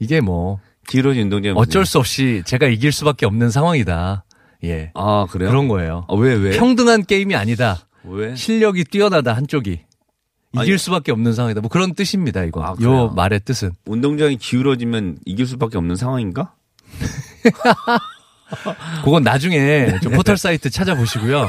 이게 0.00 0.20
뭐, 0.20 0.58
기울어진 0.88 1.24
운동장. 1.24 1.56
어쩔 1.56 1.86
수 1.86 1.98
없이 1.98 2.42
제가 2.44 2.66
이길 2.66 2.90
수밖에 2.92 3.26
없는 3.26 3.50
상황이다. 3.50 4.24
예. 4.64 4.90
아, 4.94 5.26
그래요? 5.30 5.48
그런 5.48 5.68
거예요. 5.68 6.04
아, 6.08 6.14
왜, 6.14 6.34
왜? 6.34 6.50
평등한 6.58 7.04
게임이 7.04 7.34
아니다. 7.36 7.78
왜? 8.04 8.34
실력이 8.34 8.84
뛰어나다 8.84 9.34
한쪽이. 9.34 9.80
이길 10.52 10.72
아니- 10.72 10.78
수밖에 10.78 11.12
없는 11.12 11.32
상황이다. 11.32 11.60
뭐 11.60 11.70
그런 11.70 11.94
뜻입니다, 11.94 12.42
이거. 12.44 12.62
아, 12.64 12.74
그래요? 12.74 12.92
요 12.92 13.08
말의 13.14 13.40
뜻은. 13.44 13.70
운동장이 13.86 14.36
기울어지면 14.36 15.18
이길 15.24 15.46
수밖에 15.46 15.78
없는 15.78 15.94
상황인가? 15.96 16.54
그건 19.04 19.22
나중에 19.22 20.00
좀 20.02 20.12
포털 20.12 20.36
사이트 20.36 20.70
찾아보시고요. 20.70 21.48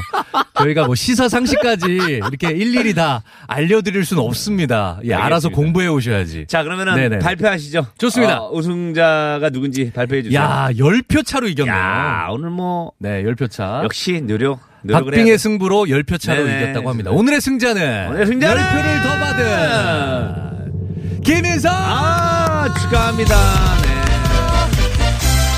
저희가 0.54 0.86
뭐 0.86 0.94
시사 0.94 1.28
상식까지 1.30 1.88
이렇게 1.96 2.52
일일이 2.52 2.94
다 2.94 3.24
알려드릴 3.48 4.06
수는 4.06 4.22
없습니다. 4.22 5.00
예, 5.06 5.16
알아서 5.16 5.48
알겠습니다. 5.48 5.56
공부해 5.56 5.88
오셔야지. 5.88 6.46
자, 6.48 6.62
그러면은 6.62 6.94
네네. 6.96 7.20
발표하시죠. 7.20 7.88
좋습니다. 7.98 8.42
어, 8.44 8.52
우승자가 8.52 9.50
누군지 9.50 9.92
발표해 9.92 10.22
주세요. 10.22 10.40
야, 10.40 10.70
10표 10.74 11.26
차로 11.26 11.48
이겼네요. 11.48 11.74
야, 11.76 12.28
오늘 12.30 12.52
뭐 12.52 12.92
네, 13.00 13.24
10표 13.24 13.50
차. 13.50 13.82
역시 13.84 14.22
노력 14.22 14.60
박빙의. 14.90 15.38
승부로 15.38 15.86
10표 15.86 16.20
차로 16.20 16.44
네네. 16.44 16.64
이겼다고 16.64 16.90
합니다. 16.90 17.12
오늘의 17.12 17.40
승자는 17.42 18.08
오늘의 18.10 18.26
승자는 18.28 18.64
10표를 18.64 19.04
더 19.04 19.10
받은 19.20 21.22
김인성 21.24 21.72
아, 21.74 22.68
축하합니다. 22.82 23.36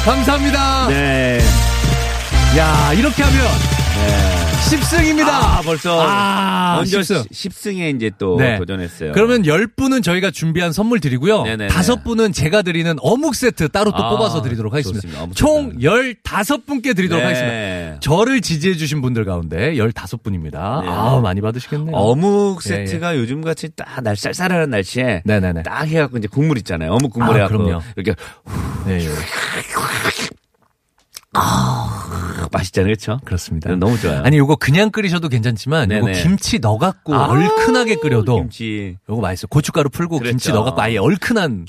감사합니다. 0.05 0.87
네. 0.89 1.39
네. 1.39 1.45
야, 2.59 2.91
이렇게 2.93 3.23
하면 3.23 3.39
네. 3.41 4.42
10승입니다. 4.69 5.27
아, 5.27 5.61
벌써 5.63 6.01
아, 6.01 6.75
먼저 6.77 6.99
10승. 6.99 7.29
10승에 7.31 7.95
이제 7.95 8.09
또 8.17 8.37
네. 8.37 8.57
도전했어요. 8.57 9.11
그러면 9.11 9.43
10분은 9.43 10.01
저희가 10.03 10.31
준비한 10.31 10.71
선물 10.71 10.99
드리고요. 10.99 11.43
네네네. 11.43 11.67
다섯 11.67 12.03
분은 12.03 12.31
제가 12.33 12.61
드리는 12.61 12.95
어묵 12.99 13.35
세트 13.35 13.69
따로 13.69 13.91
또 13.91 13.97
아, 13.97 14.09
뽑아서 14.11 14.41
드리도록 14.41 14.73
하겠습니다. 14.73 15.07
총 15.35 15.71
세트. 15.71 15.79
15분께 16.23 16.95
드리도록 16.95 17.23
네. 17.23 17.33
하겠습니다. 17.33 17.99
저를 17.99 18.41
지지해 18.41 18.75
주신 18.75 19.01
분들 19.01 19.25
가운데 19.25 19.73
15분입니다. 19.75 20.51
네. 20.81 20.87
아, 20.89 21.19
많이 21.21 21.41
받으시겠네요. 21.41 21.95
어묵 21.95 22.61
예, 22.65 22.69
세트가 22.69 23.17
요즘 23.17 23.41
같이 23.41 23.69
딱 23.75 24.01
날 24.03 24.15
쌀쌀한 24.17 24.69
날씨에 24.69 25.21
네네네. 25.23 25.63
딱 25.63 25.87
해갖고 25.87 26.17
이제 26.17 26.27
국물 26.27 26.57
있잖아요. 26.57 26.91
어묵 26.93 27.13
국물 27.13 27.31
아, 27.31 27.43
해갖고 27.45 27.63
그럼요. 27.63 27.81
이렇게 27.95 28.15
네, 28.85 28.95
예. 29.05 29.09
맛있잖아요, 32.51 32.87
그렇죠? 32.87 33.19
그렇습니다. 33.25 33.75
너무 33.75 33.99
좋아요. 33.99 34.21
아니, 34.23 34.37
요거 34.37 34.57
그냥 34.57 34.91
끓이셔도 34.91 35.29
괜찮지만 35.29 35.91
요거 35.91 36.05
네네. 36.07 36.21
김치 36.21 36.59
넣어 36.59 36.77
갖고 36.77 37.15
아, 37.15 37.27
얼큰하게 37.27 37.95
끓여도 37.95 38.35
김치. 38.37 38.97
요거 39.09 39.21
맛있어요. 39.21 39.47
고춧가루 39.49 39.89
풀고 39.89 40.19
그렇죠. 40.19 40.31
김치 40.31 40.51
넣어 40.51 40.63
갖고 40.63 40.81
아예 40.81 40.97
얼큰한 40.97 41.65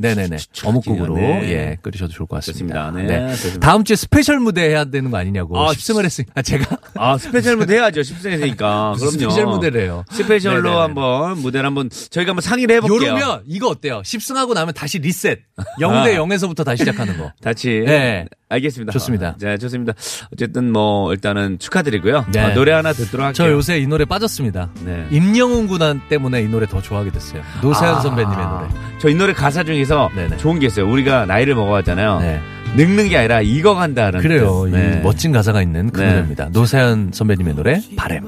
네 0.00 0.14
네 0.14 0.28
네 0.28 0.36
어묵국으로 0.64 1.14
네. 1.16 1.50
예 1.52 1.76
끓이셔도 1.80 2.12
좋을 2.12 2.26
것 2.26 2.36
같습니다. 2.44 2.90
네, 2.90 3.28
좋습니다. 3.30 3.60
다음 3.60 3.84
주에 3.84 3.96
스페셜 3.96 4.38
무대 4.40 4.62
해야 4.68 4.84
되는 4.84 5.10
거 5.10 5.16
아니냐고 5.16 5.58
아, 5.58 5.72
10승을 5.72 6.04
했으니 6.04 6.26
아 6.34 6.42
제가 6.42 6.76
아, 6.96 7.16
스페셜 7.16 7.56
무대 7.56 7.76
해야죠. 7.76 8.02
10승했으니까. 8.02 8.96
그럼요. 8.98 9.10
스페셜 9.10 9.46
무대래요. 9.46 10.04
스페셜로 10.10 10.62
네네네. 10.62 10.80
한번 10.82 11.38
무대를 11.38 11.66
한번 11.66 11.88
저희가 12.10 12.30
한번 12.32 12.42
상의를 12.42 12.76
해 12.76 12.80
볼게요. 12.80 13.10
요러면 13.10 13.42
이거 13.46 13.68
어때요? 13.68 14.02
10승하고 14.04 14.52
나면 14.54 14.74
다시 14.74 14.98
리셋 14.98 15.40
0대 15.80 16.14
아. 16.16 16.18
0에서부터 16.18 16.64
다시 16.64 16.80
시작하는 16.80 17.16
거. 17.16 17.32
같이. 17.42 17.82
네. 17.86 18.26
알겠습니다. 18.48 18.92
좋습니다. 18.92 19.36
자, 19.40 19.56
좋습니다. 19.58 19.92
어쨌든 20.32 20.70
뭐 20.72 21.12
일단은 21.12 21.58
축하드리고요. 21.58 22.26
네. 22.32 22.44
어, 22.44 22.54
노래 22.54 22.72
하나 22.72 22.92
듣도록 22.92 23.26
할게요. 23.26 23.32
저 23.46 23.50
요새 23.52 23.78
이 23.78 23.86
노래 23.88 24.04
빠졌습니다. 24.04 24.70
네. 24.84 25.06
임영웅 25.10 25.66
군 25.66 26.00
때문에 26.08 26.42
이 26.42 26.48
노래 26.48 26.66
더 26.66 26.80
좋아하게 26.80 27.10
됐어요. 27.10 27.42
노사연 27.62 27.94
아. 27.96 28.00
선배님의 28.00 28.36
노래. 28.46 28.68
저 29.00 29.08
이 29.08 29.14
노래 29.14 29.32
가사 29.32 29.64
중에서 29.64 30.10
네네. 30.14 30.36
좋은 30.36 30.58
게 30.60 30.66
있어요. 30.66 30.88
우리가 30.90 31.26
나이를 31.26 31.54
먹어왔잖아요. 31.56 32.20
네. 32.20 32.40
늙는 32.76 33.08
게 33.08 33.16
아니라 33.18 33.40
익어간다는. 33.40 34.20
그래요. 34.20 34.64
네. 34.70 35.00
멋진 35.02 35.32
가사가 35.32 35.62
있는 35.62 35.90
그 35.90 36.00
네. 36.00 36.08
노래입니다. 36.10 36.48
노세현 36.50 37.10
선배님의 37.12 37.54
노래 37.54 37.80
바램. 37.96 38.24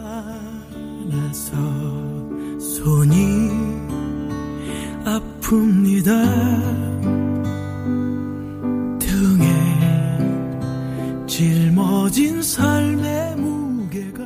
손이 2.58 3.50
아픕니다 5.04 6.87
짊어진 11.28 12.42
삶의 12.42 13.36
무게가 13.36 14.24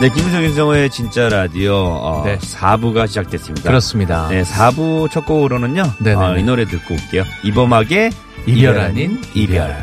네, 0.00 0.10
김수정 0.10 0.44
윤성호의 0.44 0.90
진짜 0.90 1.28
라디오 1.28 1.74
어, 1.74 2.22
네. 2.24 2.38
4부가 2.38 3.08
시작됐습니다. 3.08 3.68
그렇습니다. 3.68 4.28
네, 4.28 4.42
4부 4.42 5.10
첫 5.10 5.24
곡으로는요. 5.24 5.82
네네네. 6.02 6.24
어, 6.24 6.36
이 6.36 6.42
노래 6.44 6.66
듣고 6.66 6.94
올게요. 6.94 7.24
이범학의 7.42 8.10
이별 8.46 8.78
아닌 8.78 9.20
이별. 9.34 9.74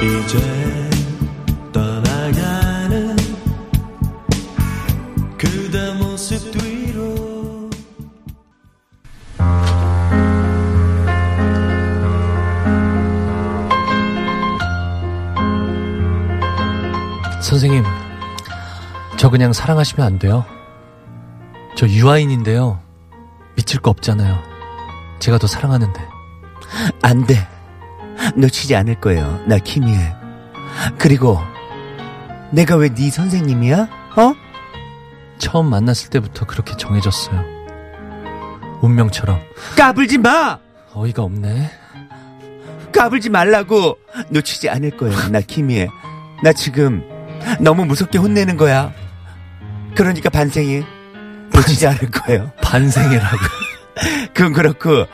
이제 0.00 0.81
그냥 19.32 19.52
사랑하시면 19.54 20.06
안 20.06 20.18
돼요. 20.18 20.44
저 21.74 21.88
유아인인데요. 21.88 22.78
미칠 23.56 23.80
거 23.80 23.90
없잖아요. 23.90 24.38
제가 25.20 25.38
더 25.38 25.46
사랑하는데. 25.46 26.00
안 27.02 27.26
돼. 27.26 27.48
놓치지 28.36 28.76
않을 28.76 28.96
거예요. 29.00 29.40
나 29.46 29.56
키미에. 29.56 30.14
그리고 30.98 31.38
내가 32.50 32.76
왜 32.76 32.90
네 32.94 33.10
선생님이야? 33.10 33.88
어? 34.16 34.34
처음 35.38 35.70
만났을 35.70 36.10
때부터 36.10 36.44
그렇게 36.44 36.76
정해졌어요. 36.76 37.42
운명처럼. 38.82 39.40
까불지 39.78 40.18
마. 40.18 40.58
어이가 40.92 41.22
없네. 41.22 41.70
까불지 42.92 43.30
말라고. 43.30 43.96
놓치지 44.28 44.68
않을 44.68 44.90
거예요. 44.98 45.16
나 45.30 45.40
키미에. 45.40 45.88
나 46.42 46.52
지금 46.52 47.02
너무 47.60 47.86
무섭게 47.86 48.18
혼내는 48.18 48.58
거야. 48.58 48.92
그러니까 49.94 50.30
반생에 50.30 50.82
놓치지 51.52 51.86
않을 51.86 52.10
거예요. 52.10 52.52
반생이라고. 52.62 53.36
그건 54.34 54.52
그렇고 54.52 55.06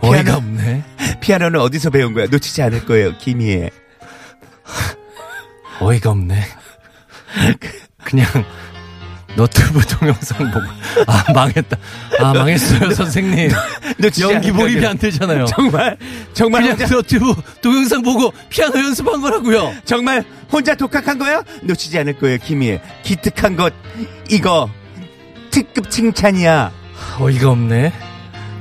어이가 0.00 0.36
없네. 0.36 0.84
피아노는 1.20 1.60
어디서 1.60 1.90
배운 1.90 2.12
거야? 2.14 2.26
놓치지 2.26 2.62
않을 2.62 2.84
거예요. 2.84 3.16
키미에. 3.18 3.70
어이가 5.80 6.10
없네. 6.10 6.42
그냥 8.04 8.26
너튜브 9.38 9.80
동영상 9.86 10.50
보고 10.50 10.66
아 11.06 11.32
망했다. 11.32 11.76
아 12.18 12.32
망했어요 12.34 12.90
선생님. 12.90 13.50
연기 14.20 14.50
몰입이. 14.50 14.84
안 14.84 14.98
되잖아요. 14.98 15.46
정말 15.46 15.96
정말 16.32 16.62
그냥 16.62 16.76
혼자, 16.76 16.94
너튜브 16.94 17.34
동영상 17.62 18.02
보고 18.02 18.32
피아노 18.48 18.76
연습한 18.80 19.20
거라고요. 19.20 19.72
정말 19.84 20.24
혼자 20.50 20.74
독학한 20.74 21.18
거야? 21.18 21.44
놓치지 21.62 21.96
않을 22.00 22.18
거예요. 22.18 22.38
키미에. 22.38 22.80
기특한 23.04 23.54
것 23.54 23.72
이거 24.28 24.68
특급 25.52 25.88
칭찬이야. 25.88 26.72
어이가 27.20 27.50
없네. 27.50 27.92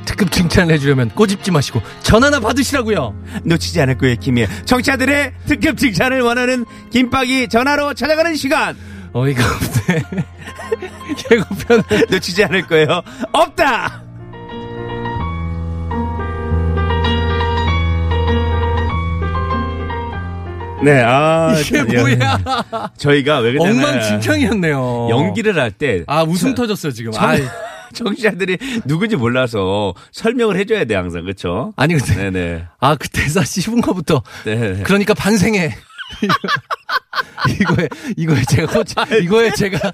특급 0.06 0.32
칭찬을 0.32 0.74
해주려면 0.76 1.10
꼬집지 1.10 1.50
마시고 1.50 1.82
전화나 2.04 2.40
받으시라고요. 2.40 3.16
놓치지 3.44 3.82
않을 3.82 3.98
거예요. 3.98 4.16
키미에. 4.18 4.48
청취자들의 4.66 5.34
특급 5.48 5.78
칭찬을 5.80 6.22
원하는 6.22 6.66
김밥이 6.92 7.48
전화로 7.48 7.96
찾아가는 7.96 8.36
시간. 8.36 8.78
어이가 9.14 9.44
없네. 9.44 10.04
예고편을 11.32 11.84
놓치지 12.10 12.44
않을 12.46 12.68
거예요. 12.68 13.02
없다. 13.32 14.04
네, 20.84 21.02
아 21.02 21.56
이게 21.60 21.78
참, 21.80 21.88
뭐야? 21.88 22.40
저희가 22.98 23.40
왜 23.40 23.52
그러냐면 23.54 23.84
엉망진창이었네요. 23.86 25.08
연기를 25.10 25.58
할 25.60 25.72
때 25.72 26.04
아 26.08 26.24
웃음 26.24 26.54
터졌어요 26.56 26.92
지금. 26.92 27.12
청- 27.12 27.24
아이. 27.30 27.42
청취자들이 27.94 28.58
누군지 28.86 29.16
몰라서 29.16 29.94
설명을 30.12 30.58
해줘야 30.58 30.84
돼 30.86 30.94
항상 30.96 31.24
그렇죠? 31.24 31.74
아니 31.78 31.96
근데 31.96 32.16
네네. 32.30 32.64
아그 32.80 33.08
대사 33.10 33.44
씹은 33.44 33.80
거부터 33.82 34.22
네. 34.46 34.82
그러니까 34.84 35.14
반생해. 35.14 35.74
이거에 37.60 37.90
이거에 38.16 38.44
제가 38.50 38.74
호치, 38.74 38.96
이거에 39.24 39.52
제가 39.52 39.94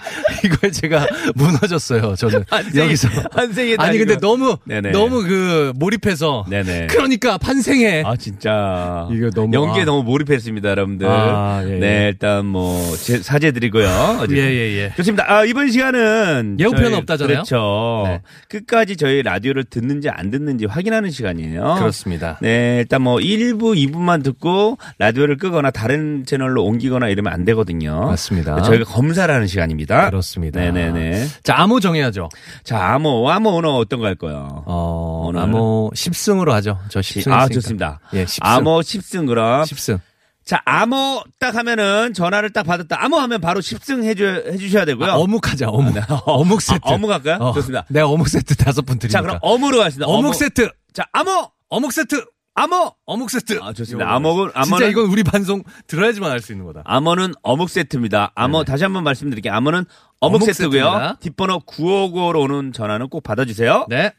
이걸 0.44 0.72
제가 0.72 1.06
무너졌어요. 1.34 2.14
저는 2.16 2.44
환생이- 2.44 2.76
여기서 2.78 3.08
환생의 3.32 3.76
아니 3.78 3.98
근데. 3.98 4.16
너무 4.18 4.56
네네. 4.64 4.90
너무 4.90 5.22
그 5.22 5.72
몰입해서 5.76 6.44
네네. 6.48 6.86
그러니까 6.88 7.38
판생해. 7.38 8.02
아 8.04 8.16
진짜 8.16 9.08
이거 9.12 9.30
너무- 9.30 9.54
연기에 9.54 9.82
아. 9.82 9.84
너무 9.86 10.02
몰입했습니다, 10.04 10.68
여러분들. 10.70 11.06
아, 11.08 11.62
예, 11.64 11.74
예. 11.74 11.78
네, 11.78 12.08
일단 12.08 12.46
뭐 12.46 12.80
제, 12.96 13.18
사죄 13.22 13.50
드리고요. 13.52 13.86
어쨌든. 14.18 14.36
예예 14.36 14.76
예. 14.78 14.92
좋습니다. 14.96 15.24
아, 15.28 15.44
이번 15.44 15.70
시간은 15.70 16.56
예고편은 16.58 16.90
저희- 16.90 16.98
없다잖아요? 17.00 17.34
그렇죠. 17.34 18.02
네. 18.06 18.20
끝까지 18.48 18.96
저희 18.96 19.22
라디오를 19.22 19.64
듣는지 19.64 20.08
안 20.08 20.30
듣는지 20.30 20.66
확인하는 20.66 21.10
시간이에요. 21.10 21.76
그렇습니다. 21.78 22.38
네, 22.42 22.78
일단 22.80 23.02
뭐 23.02 23.16
1부, 23.16 23.76
2부만 23.76 24.22
듣고 24.22 24.78
라디오를 24.98 25.36
끄거나 25.36 25.70
다른 25.70 26.24
채널로 26.26 26.64
옮기거나 26.64 27.08
이러면 27.08 27.32
안 27.32 27.44
되거든요. 27.44 28.06
맞습니다. 28.06 28.62
저희가 28.62 28.84
검사를 28.84 29.32
하는 29.32 29.46
시간입니다. 29.46 29.89
그렇습니다. 30.06 30.60
네네네. 30.60 31.26
자 31.42 31.54
암호 31.58 31.80
정해야죠. 31.80 32.28
자, 32.64 32.94
암호, 32.94 33.30
암호 33.30 33.50
오늘 33.50 33.70
어떤 33.70 33.98
거할 34.00 34.14
거예요? 34.14 34.62
어 34.66 35.24
오늘. 35.26 35.40
암호 35.40 35.90
10승으로 35.94 36.50
하죠. 36.52 36.78
저 36.88 37.00
10승. 37.00 37.32
아, 37.32 37.48
좋습니다. 37.48 38.00
예, 38.14 38.24
10승. 38.24 38.38
암호 38.42 38.80
10승 38.80 39.26
그럼. 39.26 39.62
10승. 39.62 40.00
자, 40.44 40.60
암호 40.64 41.22
딱 41.38 41.54
하면은 41.54 42.12
전화를 42.12 42.50
딱 42.50 42.64
받았다. 42.64 42.96
암호 43.04 43.18
하면 43.18 43.40
바로 43.40 43.60
10승 43.60 44.02
해줘, 44.04 44.24
해주셔야 44.50 44.84
되고요. 44.84 45.10
아, 45.10 45.14
어묵하자 45.16 45.68
어묵. 45.68 45.94
어묵 46.26 46.60
세트. 46.60 46.80
아, 46.82 46.94
어묵 46.94 47.10
할까요? 47.10 47.36
어, 47.40 47.52
좋습니다. 47.52 47.84
내가 47.88 48.08
어묵 48.08 48.28
세트 48.28 48.56
다섯 48.56 48.82
분 48.82 48.98
드리니까. 48.98 49.18
자, 49.18 49.22
그럼 49.22 49.38
어묵으로 49.42 49.78
가겠습니다. 49.78 50.06
어묵 50.06 50.34
세트. 50.34 50.70
자, 50.92 51.04
암호! 51.12 51.50
어묵 51.68 51.92
세트. 51.92 52.24
암호! 52.54 52.92
어묵 53.06 53.30
세트. 53.30 53.58
아, 53.62 53.72
좋습니다. 53.72 54.12
암호는, 54.12 54.52
진짜 54.64 54.86
이건 54.86 55.06
우리 55.06 55.22
방송 55.22 55.62
들어야지만 55.86 56.30
알 56.30 56.40
수 56.40 56.52
있는 56.52 56.66
거다. 56.66 56.82
암호는 56.84 57.34
어묵 57.42 57.70
세트입니다. 57.70 58.32
암호, 58.34 58.64
다시 58.64 58.82
한번 58.84 59.04
말씀드릴게요. 59.04 59.52
암호는 59.54 59.84
어묵, 60.20 60.42
어묵 60.42 60.46
세트고요. 60.52 60.82
세트입니다. 60.84 61.16
뒷번호 61.20 61.60
955로 61.60 62.40
오는 62.40 62.72
전화는 62.72 63.08
꼭 63.08 63.22
받아주세요. 63.22 63.86
네. 63.88 64.12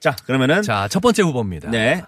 자, 0.00 0.14
그러면은. 0.26 0.62
자, 0.62 0.88
첫 0.88 1.00
번째 1.00 1.22
후보입니다. 1.22 1.70
네. 1.70 2.02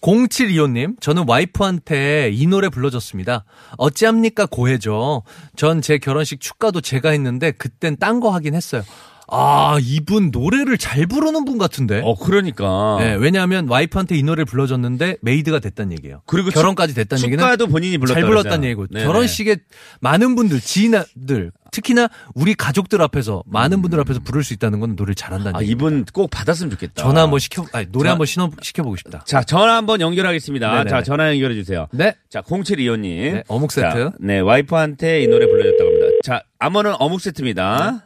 0725님, 0.00 1.00
저는 1.00 1.24
와이프한테 1.26 2.30
이 2.32 2.46
노래 2.46 2.68
불러줬습니다. 2.68 3.44
어찌합니까 3.76 4.46
고해죠. 4.46 5.22
전 5.56 5.80
제 5.80 5.98
결혼식 5.98 6.40
축가도 6.40 6.80
제가 6.80 7.10
했는데 7.10 7.50
그땐 7.50 7.96
딴 7.98 8.20
거 8.20 8.30
하긴 8.30 8.54
했어요. 8.54 8.82
아, 9.28 9.78
이분 9.80 10.30
노래를 10.30 10.76
잘 10.78 11.06
부르는 11.06 11.44
분 11.44 11.58
같은데. 11.58 12.00
어, 12.04 12.14
그러니까. 12.14 12.96
네, 13.00 13.14
왜냐하면 13.14 13.68
와이프한테 13.68 14.16
이 14.16 14.22
노래를 14.22 14.44
불러줬는데 14.44 15.18
메이드가 15.22 15.58
됐다는 15.60 15.92
얘기예요. 15.92 16.22
그리고 16.26 16.50
결혼까지 16.50 16.94
됐다는 16.94 17.24
얘기는 17.24 17.42
축가도 17.42 17.66
본인이 17.68 17.98
불렀다 17.98 18.20
잘 18.20 18.28
그랬잖아요. 18.28 18.64
얘기고 18.70 18.86
네네. 18.88 19.04
결혼식에 19.06 19.56
많은 20.00 20.34
분들 20.36 20.60
지인들 20.60 21.52
특히나 21.72 22.08
우리 22.34 22.54
가족들 22.54 23.02
앞에서 23.02 23.42
많은 23.46 23.82
분들 23.82 23.98
앞에서 24.00 24.20
부를 24.20 24.44
수 24.44 24.52
있다는 24.54 24.78
건 24.78 24.94
노래를 24.94 25.16
잘한다는 25.16 25.56
아, 25.58 25.62
얘기. 25.62 25.72
이분 25.72 26.04
꼭 26.12 26.30
받았으면 26.30 26.70
좋겠다. 26.70 27.02
전화 27.02 27.22
한번 27.22 27.40
시켜 27.40 27.64
아니 27.72 27.86
노래 27.90 28.04
전- 28.04 28.10
한번 28.12 28.26
신어 28.26 28.50
시켜보고 28.62 28.94
싶다. 28.96 29.24
자, 29.26 29.42
전화 29.42 29.76
한번 29.76 30.00
연결하겠습니다. 30.00 30.68
네네네. 30.70 30.90
자, 30.90 31.02
전화 31.02 31.32
연결해 31.32 31.54
주세요. 31.56 31.88
네. 31.90 32.14
자, 32.30 32.42
0725님. 32.42 33.02
네, 33.32 33.42
어묵 33.48 33.72
세트. 33.72 33.88
자, 33.88 34.12
네, 34.20 34.38
와이프한테 34.38 35.22
이 35.22 35.26
노래 35.26 35.46
불러줬다고 35.46 35.90
합니다. 35.90 36.06
자, 36.22 36.42
암호는 36.60 36.94
어묵 37.00 37.20
세트입니다. 37.20 37.90
네. 37.90 37.98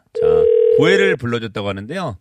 자, 0.78 0.82
고해를 0.82 1.16
불러줬다고 1.16 1.68
하는데요. 1.68 2.16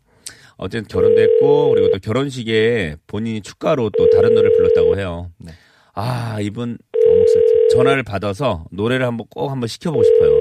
어쨌든 0.57 0.87
결혼도 0.87 1.21
했고, 1.21 1.69
그리고 1.69 1.91
또 1.91 1.99
결혼식에 1.99 2.95
본인이 3.05 3.41
축가로 3.41 3.91
또 3.95 4.09
다른 4.09 4.33
노래를 4.33 4.57
불렀다고 4.57 4.97
해요. 4.97 5.31
네. 5.37 5.51
아, 5.93 6.39
이분 6.41 6.77
어묵 7.07 7.29
세트. 7.29 7.67
전화를 7.71 8.03
받아서 8.03 8.65
노래를 8.71 9.05
한번 9.05 9.27
꼭 9.29 9.49
한번 9.51 9.67
시켜보고 9.67 10.03
싶어요. 10.03 10.31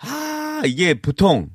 아, 0.00 0.62
이게 0.66 0.94
보통, 0.94 1.50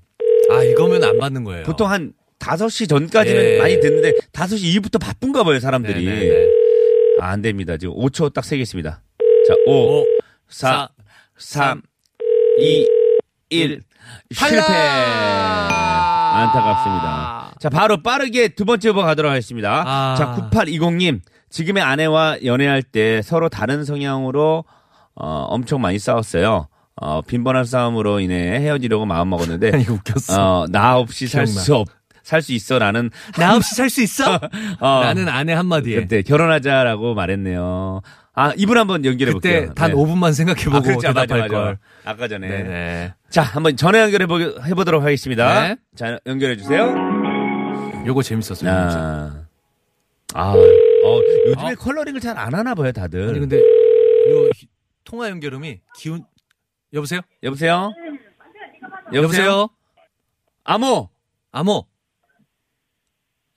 아 0.49 0.63
이거면 0.63 1.03
안 1.03 1.17
받는 1.17 1.43
거예요. 1.43 1.63
보통 1.63 1.89
한 1.89 2.13
5시 2.39 2.87
전까지는 2.89 3.43
예. 3.43 3.57
많이 3.57 3.79
듣는데 3.79 4.13
5시 4.31 4.63
이후부터 4.63 4.99
바쁜가 4.99 5.43
봐요, 5.43 5.59
사람들이. 5.59 6.05
네네네. 6.05 6.47
아, 7.19 7.27
안 7.27 7.41
됩니다. 7.41 7.77
지금 7.77 7.95
5초 7.95 8.33
딱 8.33 8.45
세겠습니다. 8.45 9.01
자, 9.47 9.55
5, 9.65 9.71
오, 10.01 10.05
4, 10.47 10.89
3, 11.37 11.81
2, 12.59 12.87
1. 13.49 13.81
실패. 14.31 14.57
안타깝습니다. 16.35 17.53
자, 17.59 17.69
바로 17.69 18.01
빠르게 18.01 18.49
두 18.49 18.65
번째 18.65 18.89
후보 18.89 19.01
가도록 19.03 19.29
하겠습니다. 19.31 19.83
아. 19.85 20.15
자, 20.17 20.35
9820님. 20.51 21.21
지금의 21.49 21.83
아내와 21.83 22.37
연애할 22.43 22.81
때 22.81 23.21
서로 23.21 23.47
다른 23.47 23.85
성향으로 23.85 24.65
어, 25.15 25.27
엄청 25.49 25.81
많이 25.81 25.99
싸웠어요. 25.99 26.67
어, 26.95 27.21
빈번한 27.21 27.65
싸움으로 27.65 28.19
인해 28.19 28.59
헤어지려고 28.59 29.05
마음먹었는데 29.05 29.71
이거 29.81 29.93
웃겼어. 29.93 30.61
어, 30.61 30.65
나 30.69 30.97
없이 30.97 31.27
살. 31.27 31.45
수 31.45 31.75
없, 31.75 31.87
살 32.23 32.41
수 32.41 32.53
있어라는 32.53 33.09
나 33.37 33.55
없이 33.55 33.75
살 33.75 33.89
수 33.89 34.01
있어? 34.01 34.39
어, 34.79 34.99
나는 35.03 35.27
아내 35.29 35.53
한마디에. 35.53 35.99
그때 36.01 36.21
결혼하자라고 36.21 37.13
말했네요. 37.13 38.01
아, 38.35 38.51
이분 38.57 38.77
한번 38.77 39.05
연결해 39.05 39.31
볼게요. 39.33 39.61
그때 39.67 39.73
단 39.75 39.91
네. 39.91 39.95
5분만 39.95 40.33
생각해 40.33 40.63
보고 40.65 40.77
아, 40.77 40.79
그렇죠. 40.81 41.01
대답할 41.09 41.27
맞아, 41.27 41.37
맞아. 41.37 41.53
걸. 41.53 41.77
아까 42.05 42.27
전에. 42.27 42.47
네네. 42.47 43.13
자, 43.29 43.43
한번 43.43 43.75
전화 43.77 43.99
연결해 44.01 44.25
보, 44.25 44.39
해보도록 44.39 45.03
하겠습니다. 45.03 45.67
네. 45.67 45.75
자, 45.95 46.17
연결해 46.25 46.57
주세요. 46.57 46.95
요거 48.07 48.23
재밌었어요. 48.23 48.71
아, 48.71 49.45
아, 50.33 50.51
어, 50.53 51.21
요즘에 51.47 51.71
어. 51.73 51.75
컬러링을 51.77 52.19
잘 52.21 52.37
안 52.37 52.55
하나 52.55 52.73
봐요, 52.73 52.91
다들. 52.91 53.29
아니 53.29 53.39
근데 53.39 53.57
요 53.59 54.49
히- 54.55 54.67
통화 55.03 55.29
연결음이 55.29 55.79
기운 55.95 56.23
여보세요? 56.93 57.21
여보세요? 57.43 57.91
여보세요? 59.13 59.69
암호! 60.63 61.09
암호 61.51 61.85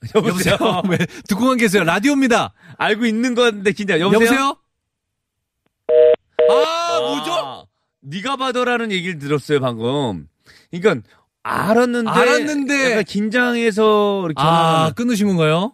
여보세요? 0.15 0.53
여보세요? 0.53 0.81
왜 0.89 0.97
듣고만 1.27 1.57
계세요? 1.57 1.83
라디오입니다. 1.83 2.53
알고 2.77 3.05
있는 3.05 3.35
건데, 3.35 3.73
진짜. 3.73 3.99
여보세요? 3.99 4.21
여보세요? 4.29 4.57
아, 6.49 6.99
뭐죠? 6.99 7.67
네가 8.01 8.35
봐도라는 8.37 8.91
얘기를 8.91 9.17
들었어요, 9.19 9.59
방금. 9.59 10.27
그러니까, 10.71 11.07
알았는데. 11.43 12.09
알았는데. 12.09 12.91
약간 12.91 13.03
긴장해서 13.03 14.21
이렇게. 14.25 14.35
아, 14.41 14.89
전화를- 14.91 14.95
끊으신 14.95 15.27
건가요? 15.27 15.73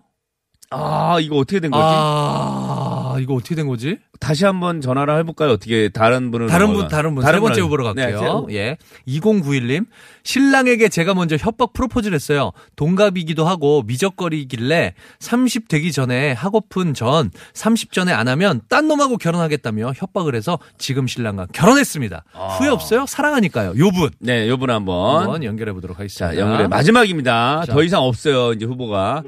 아, 0.70 1.18
이거 1.20 1.36
어떻게 1.38 1.60
된 1.60 1.70
거지? 1.70 1.84
아, 1.86 2.83
이거 3.20 3.34
어떻게 3.36 3.56
된 3.56 3.68
거지? 3.68 3.98
다시 4.20 4.46
한번 4.46 4.80
전화를 4.80 5.18
해볼까요? 5.20 5.52
어떻게 5.52 5.90
다른 5.90 6.32
분을 6.32 6.48
다른 6.48 6.72
분, 6.74 6.88
다른 6.88 7.14
분. 7.16 7.26
세 7.26 7.40
번째 7.40 7.62
후보로 7.62 7.94
네, 7.94 8.04
갈게요. 8.12 8.46
세- 8.50 8.56
예. 8.56 8.78
2091님. 9.08 9.86
신랑에게 10.24 10.88
제가 10.88 11.14
먼저 11.14 11.36
협박 11.36 11.74
프로포즈를 11.74 12.16
했어요. 12.16 12.52
동갑이기도 12.78 13.46
하고 13.46 13.84
미적거리길래 13.86 14.94
30 15.20 15.68
되기 15.68 15.92
전에 15.92 16.32
하고픈 16.32 16.94
전 16.94 17.32
30 17.54 17.92
전에 17.92 18.14
안 18.14 18.30
하면 18.30 18.62
딴 18.70 18.88
놈하고 18.88 19.18
결혼하겠다며 19.18 19.92
협박을 19.96 20.36
해서 20.36 20.58
지금 20.78 21.08
신랑과 21.08 21.48
결혼했습니다. 21.52 22.24
후회 22.58 22.70
없어요? 22.70 23.06
사랑하니까요. 23.06 23.74
요 23.78 23.92
분. 23.92 24.12
네, 24.20 24.48
요분 24.48 24.70
한번. 24.70 25.24
한번 25.24 25.44
연결해 25.44 25.74
보도록 25.74 26.00
하겠습니다. 26.00 26.34
자, 26.34 26.40
연결해. 26.40 26.68
마지막입니다. 26.70 27.64
자. 27.66 27.74
더 27.74 27.84
이상 27.84 28.04
없어요, 28.04 28.54
이제 28.54 28.66
후보가. 28.66 29.24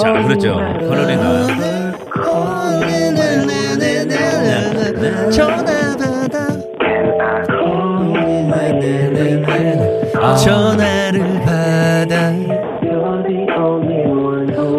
자, 0.00 0.12
그렇죠. 0.22 0.54
컬러링은. 0.54 1.99
전화를 10.44 11.20
받아. 11.44 12.30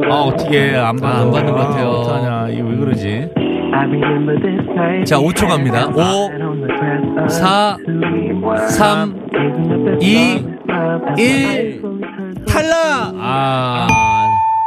아, 0.09 0.21
어떻게 0.23 0.75
안. 0.75 1.01
아, 1.03 1.21
안 1.21 1.31
받는 1.31 1.53
것 1.53 1.59
같아요. 1.59 1.87
어떡하냐. 1.87 2.49
이거 2.49 2.67
왜 2.67 2.75
그러지? 2.77 3.29
자, 5.05 5.17
5초 5.17 5.47
갑니다. 5.47 5.87
5, 5.87 7.27
4, 7.29 7.77
3, 8.69 9.15
2, 10.01 10.45
1. 11.17 11.81
탈락! 12.47 13.13
아, 13.17 13.87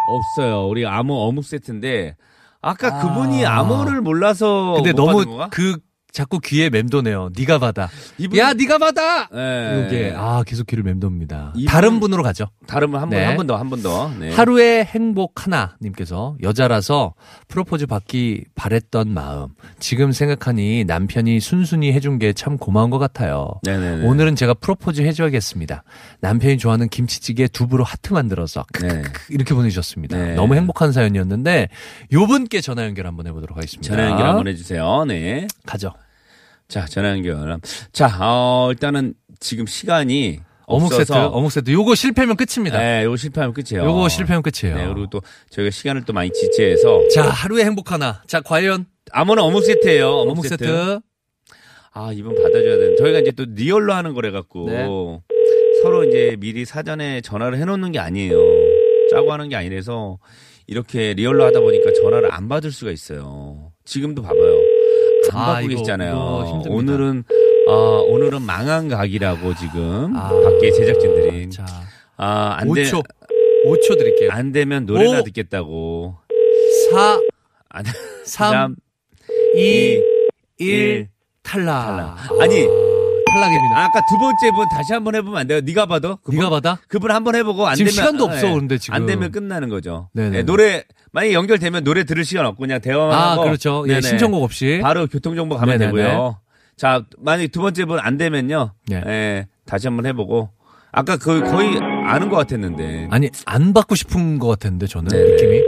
없어요. 0.09 0.67
우리 0.69 0.87
암호 0.87 1.15
어묵 1.29 1.45
세트인데. 1.45 2.17
아까 2.65 3.01
그분이 3.01 3.45
암호를 3.45 4.01
몰라서. 4.01 4.73
근데 4.77 4.93
못 4.93 5.25
너무? 5.25 5.49
그 5.51 5.77
자꾸 6.15 6.39
귀에 6.39 6.71
맴도네요. 6.71 7.31
네가 7.37 7.59
받아. 7.59 7.91
이분- 8.19 8.39
야, 8.39 8.53
네가 8.53 8.79
받아. 8.79 9.27
네. 9.31 9.85
이게 9.89 10.15
아 10.17 10.45
계속 10.47 10.65
귀를 10.69 10.85
맴돕니다. 10.85 11.53
이분- 11.57 11.67
다른 11.67 11.99
분으로 11.99 12.23
가죠. 12.23 12.47
다른 12.69 12.93
분한 12.93 13.11
번, 13.11 13.19
네. 13.19 13.25
한번 13.27 13.49
더, 13.49 13.57
한번 13.57 13.83
더. 13.83 14.09
네. 14.21 14.31
하루의 14.33 14.85
행복 14.85 15.45
하나님께서 15.45 16.37
여자라서 16.41 17.15
프로포즈 17.49 17.87
받기 17.87 18.45
바랬던 18.55 19.09
마음. 19.13 19.49
지금 19.81 20.13
생각하니 20.13 20.85
남편이 20.85 21.41
순순히 21.41 21.93
해준 21.93 22.19
게 22.21 22.33
참 22.33 22.59
고마운 22.59 22.91
것 22.91 22.99
같아요. 23.01 23.49
네네네. 23.65 24.07
오늘은 24.07 24.37
제가 24.37 24.55
프로포즈 24.55 25.03
해줘야겠습니다. 25.03 25.83
남편이 26.21 26.59
좋아하는 26.59 26.89
김치찌개 26.89 27.49
두부로 27.49 27.83
하트 27.83 28.13
만들어서 28.13 28.65
네. 28.81 29.03
이렇게 29.31 29.53
보내주셨습니다. 29.53 30.17
네. 30.17 30.35
너무 30.35 30.55
행복한 30.55 30.93
사연이었는데 30.93 31.69
요 32.13 32.27
분께 32.29 32.61
전화 32.61 32.85
연결 32.85 33.09
한번 33.09 33.27
해보도록 33.27 33.57
하겠습니다. 33.57 33.89
전화 33.89 34.09
연결 34.11 34.27
한번 34.29 34.47
해주세요. 34.47 35.05
네. 35.09 35.49
가죠. 35.67 35.93
자, 36.75 36.87
전화 36.87 37.11
연결. 37.11 37.61
자, 37.93 38.19
어, 38.21 38.67
일단은 38.73 39.15
지금 39.39 39.65
시간이 39.65 40.41
어묵 40.67 40.93
세트, 40.93 41.13
어묵 41.13 41.53
세트. 41.53 41.71
요거 41.71 41.95
실패면 41.95 42.35
끝입니다. 42.35 42.79
네, 42.79 43.05
요거 43.05 43.17
실패하면 43.17 43.55
끝이에요. 43.55 43.85
요거 43.85 44.09
실패하면 44.09 44.43
끝이에요. 44.43 44.77
네, 44.77 44.85
그리고 44.93 45.07
또 45.09 45.21
저희가 45.51 45.71
시간을 45.71 46.05
또 46.05 46.13
많이 46.13 46.33
지체해서 46.33 47.07
자, 47.15 47.23
하루의 47.29 47.65
행복 47.65 47.93
하나. 47.93 48.25
자, 48.27 48.41
과연 48.41 48.87
아무나 49.13 49.45
어묵 49.45 49.63
세트예요. 49.65 50.09
어묵, 50.09 50.33
어묵 50.33 50.47
세트. 50.49 50.65
세트. 50.65 51.01
아, 51.93 52.11
이분 52.13 52.35
받아줘야 52.35 52.77
되는. 52.77 52.97
저희가 52.97 53.21
이제 53.21 53.31
또 53.31 53.45
리얼로 53.47 53.93
하는 53.93 54.13
거래 54.13 54.33
갖고 54.33 54.69
네. 54.69 54.85
서로 55.81 56.03
이제 56.03 56.37
미리 56.41 56.65
사전에 56.65 57.21
전화를 57.21 57.57
해놓는 57.59 57.93
게 57.93 58.01
아니에요. 58.01 58.37
짜고 59.13 59.33
하는 59.33 59.49
게 59.49 59.55
아니라서 59.55 60.19
이렇게 60.67 61.15
리얼로 61.15 61.45
하다 61.45 61.61
보니까 61.61 61.93
전화를 62.03 62.33
안 62.35 62.49
받을 62.49 62.73
수가 62.73 62.91
있어요. 62.91 63.71
지금도 63.85 64.23
봐봐요. 64.23 64.74
안 65.33 65.57
아, 65.57 65.61
이거, 65.61 65.69
계시잖아요. 65.71 66.45
힘듭니다. 66.47 66.71
오늘은 66.75 67.25
어, 67.69 67.73
오늘은 68.09 68.43
망한 68.43 68.89
각이라고 68.89 69.55
지금 69.55 70.15
아, 70.17 70.29
밖에 70.29 70.71
제작진들이 70.73 71.51
자, 71.51 71.65
아, 72.17 72.57
안 72.59 72.73
돼. 72.73 72.83
5초. 72.85 73.03
5초 73.67 73.97
드릴게요. 73.99 74.31
안 74.33 74.53
되면 74.53 74.85
노래나 74.87 75.21
오. 75.21 75.23
듣겠다고. 75.25 76.17
4, 76.93 77.21
안, 77.71 77.85
3, 78.25 78.77
2, 79.57 79.59
1, 80.59 80.69
일. 80.69 81.09
탈락. 81.43 82.17
탈락. 82.27 82.41
아니, 82.43 82.67
탈락입니다. 83.35 83.85
아까 83.85 84.01
두 84.07 84.17
번째 84.19 84.51
분 84.53 84.69
다시 84.69 84.93
한 84.93 85.05
번 85.05 85.15
해보면 85.15 85.39
안 85.41 85.47
돼요? 85.47 85.61
네가 85.61 85.87
봐도? 85.87 86.17
그분? 86.23 86.37
네가 86.39 86.51
받아? 86.51 86.79
그분 86.89 87.11
한 87.11 87.25
번 87.25 87.35
해보고 87.35 87.67
안 87.67 87.75
지금 87.75 87.91
되면 87.91 87.95
시간도 88.05 88.25
아, 88.25 88.33
없어, 88.33 88.47
예. 88.47 88.51
그런데 88.53 88.79
지금. 88.79 88.95
안 88.95 89.07
되면 89.07 89.31
끝나는 89.33 89.69
거죠. 89.69 90.09
네네. 90.15 90.39
예, 90.39 90.43
노래 90.43 90.85
만약 91.13 91.29
에 91.29 91.33
연결되면 91.35 91.85
노래 91.85 92.05
들을 92.05 92.25
시간 92.25 92.47
없고 92.47 92.61
그냥 92.61 92.81
대화만 92.81 93.13
아, 93.19 93.33
하고 93.33 93.45
그렇죠. 93.45 93.85
예, 93.89 93.95
네네. 93.95 94.01
신청곡 94.03 94.43
없이. 94.43 94.81
바로 94.83 95.07
교통 95.07 95.37
정보 95.37 95.57
가면 95.57 95.79
네네네. 95.79 96.03
되고요. 96.03 96.39
자, 96.77 97.05
만약 97.19 97.47
두 97.53 97.61
번째 97.61 97.85
분 97.85 97.99
안 98.01 98.17
되면요. 98.19 98.73
네. 98.89 99.03
예, 99.07 99.47
다시 99.67 99.87
한 99.87 99.97
번 99.97 100.07
해보고 100.07 100.51
아까 100.93 101.17
그 101.17 101.41
거의 101.43 101.77
아는 102.07 102.29
것 102.29 102.37
같았는데. 102.37 103.09
아니, 103.11 103.29
안 103.47 103.73
받고 103.75 103.95
싶은 103.97 104.39
것 104.39 104.47
같았는데, 104.49 104.87
저는 104.87 105.09
네네. 105.09 105.31
느낌이. 105.33 105.61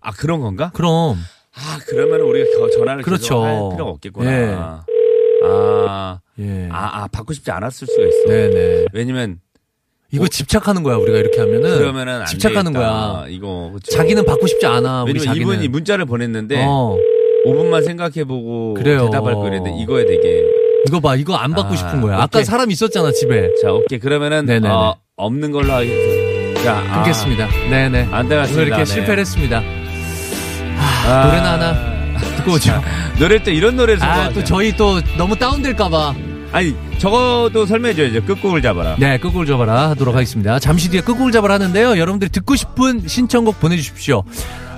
아 0.00 0.10
그런 0.12 0.40
건가? 0.40 0.70
그럼. 0.74 1.16
아 1.54 1.78
그러면 1.86 2.20
우리가 2.22 2.46
더 2.58 2.70
전화를 2.70 3.02
그렇죠. 3.02 3.22
계속 3.22 3.44
할 3.44 3.70
필요가 3.72 3.90
없겠구나. 3.90 4.32
예. 4.32 4.56
아, 5.44 6.20
예. 6.38 6.68
아, 6.70 7.02
아 7.02 7.08
받고 7.08 7.32
싶지 7.32 7.50
않았을 7.50 7.86
수가 7.86 8.06
있어. 8.06 8.26
네네. 8.28 8.86
왜냐면 8.92 9.38
이거 10.10 10.28
집착하는 10.28 10.82
거야, 10.82 10.96
우리가 10.96 11.18
이렇게 11.18 11.40
하면은. 11.40 11.78
그러면은 11.78 12.20
안 12.20 12.26
집착하는. 12.26 12.72
거야. 12.72 13.24
이거 13.28 13.70
그쵸? 13.74 13.92
자기는 13.92 14.24
받고 14.24 14.46
싶지 14.46 14.66
않아, 14.66 15.04
왜냐면 15.04 15.24
자기는. 15.24 15.46
이분이 15.46 15.68
문자를 15.68 16.04
보냈는데 16.04 16.62
어, 16.66 16.96
5분만 17.46 17.84
생각해보고 17.84 18.74
그래요. 18.74 19.04
대답할 19.06 19.34
거랬는데 19.34 19.74
이거에 19.82 20.04
되게 20.04 20.44
이거 20.86 21.00
봐, 21.00 21.16
이거 21.16 21.34
안 21.36 21.52
받고 21.52 21.72
아, 21.72 21.76
싶은 21.76 22.00
거야. 22.02 22.16
아까 22.16 22.38
오케이. 22.38 22.44
사람 22.44 22.70
있었잖아, 22.70 23.10
집에. 23.12 23.48
자 23.62 23.72
오케이 23.72 23.98
그러면은 23.98 24.44
네네네. 24.46 24.68
어, 24.68 24.96
없는 25.16 25.50
걸로 25.52 25.72
하겠습니다. 25.72 26.62
자 26.62 26.78
아, 26.78 26.96
끊겠습니다. 27.02 27.48
네네. 27.70 28.08
안. 28.12 28.26
오늘 28.26 28.66
이렇게 28.66 28.76
네. 28.78 28.84
실패를 28.84 29.20
했습니다. 29.20 29.62
아, 30.76 31.04
아, 31.06 31.26
노래나 31.26 31.52
하나 31.54 31.91
듣고 32.42 32.52
오죠. 32.56 32.82
노래 33.18 33.42
또 33.42 33.50
이런 33.50 33.76
노래를 33.76 34.02
아. 34.02 34.30
또 34.30 34.42
저희 34.44 34.76
또 34.76 35.00
너무 35.16 35.36
다운될까봐. 35.36 36.14
아니 36.52 36.74
적어도 36.98 37.64
설명해줘야죠. 37.64 38.24
끝곡을 38.26 38.60
잡아라. 38.60 38.96
네, 38.98 39.18
끝곡을 39.18 39.46
잡아라 39.46 39.90
하도록 39.90 40.14
하겠습니다. 40.14 40.58
잠시 40.58 40.90
뒤에 40.90 41.00
끝곡을 41.00 41.32
잡아라 41.32 41.54
하는데요. 41.54 41.98
여러분들이 41.98 42.30
듣고 42.30 42.56
싶은 42.56 43.06
신청곡 43.06 43.58
보내주십시오. 43.60 44.22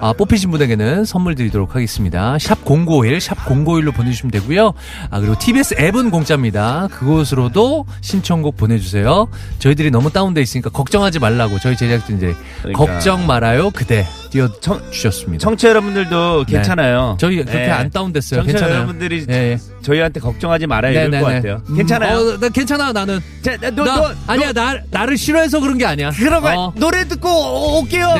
아, 0.04 0.12
뽑히신 0.12 0.50
분에게는 0.50 1.06
선물 1.06 1.34
드리도록 1.34 1.74
하겠습니다. 1.74 2.36
샵 2.38 2.62
0951, 2.66 3.22
샵 3.22 3.38
0951로 3.46 3.94
보내주시면 3.94 4.30
되고요. 4.32 4.74
아, 5.08 5.18
그리고 5.18 5.34
TBS 5.38 5.76
앱은 5.80 6.10
공짜입니다. 6.10 6.88
그곳으로도 6.92 7.86
신청곡 8.02 8.58
보내주세요. 8.58 9.28
저희들이 9.60 9.90
너무 9.90 10.10
다운돼 10.12 10.42
있으니까 10.42 10.68
걱정하지 10.68 11.20
말라고 11.20 11.58
저희 11.58 11.74
제작진들이 11.74 12.34
그러니까. 12.60 12.84
걱정 12.84 13.26
말아요. 13.26 13.70
그대 13.70 14.06
띄워주셨습니다. 14.28 15.42
청취자 15.42 15.70
여러분들도 15.70 16.44
괜찮아요. 16.48 17.16
저희 17.18 17.36
그렇게 17.36 17.52
네. 17.60 17.70
안 17.70 17.88
다운됐어요. 17.88 18.40
청취자 18.40 18.58
괜찮아요. 18.58 18.76
여러분들이 18.80 19.24
예, 19.30 19.34
예. 19.52 19.58
저희한테 19.80 20.20
걱정하지 20.20 20.66
말아야 20.66 20.92
이럴 21.04 21.18
것 21.22 21.26
같아요. 21.26 21.62
음, 21.70 21.76
괜찮아요. 21.76 22.18
어, 22.18 22.38
나 22.40 22.48
괜찮아 22.50 22.92
나는. 22.92 23.20
자, 23.40 23.56
나, 23.56 23.70
너, 23.70 23.84
나, 23.84 23.96
너, 23.96 24.14
아니야 24.26 24.52
나 24.52 24.76
나를 24.90 25.16
싫어해서 25.16 25.60
그런 25.60 25.78
게 25.78 25.86
아니야. 25.86 26.10
그러가 26.10 26.58
어, 26.58 26.72
노래 26.76 27.08
듣고 27.08 27.26
오- 27.30 27.80
올게요. 27.80 28.14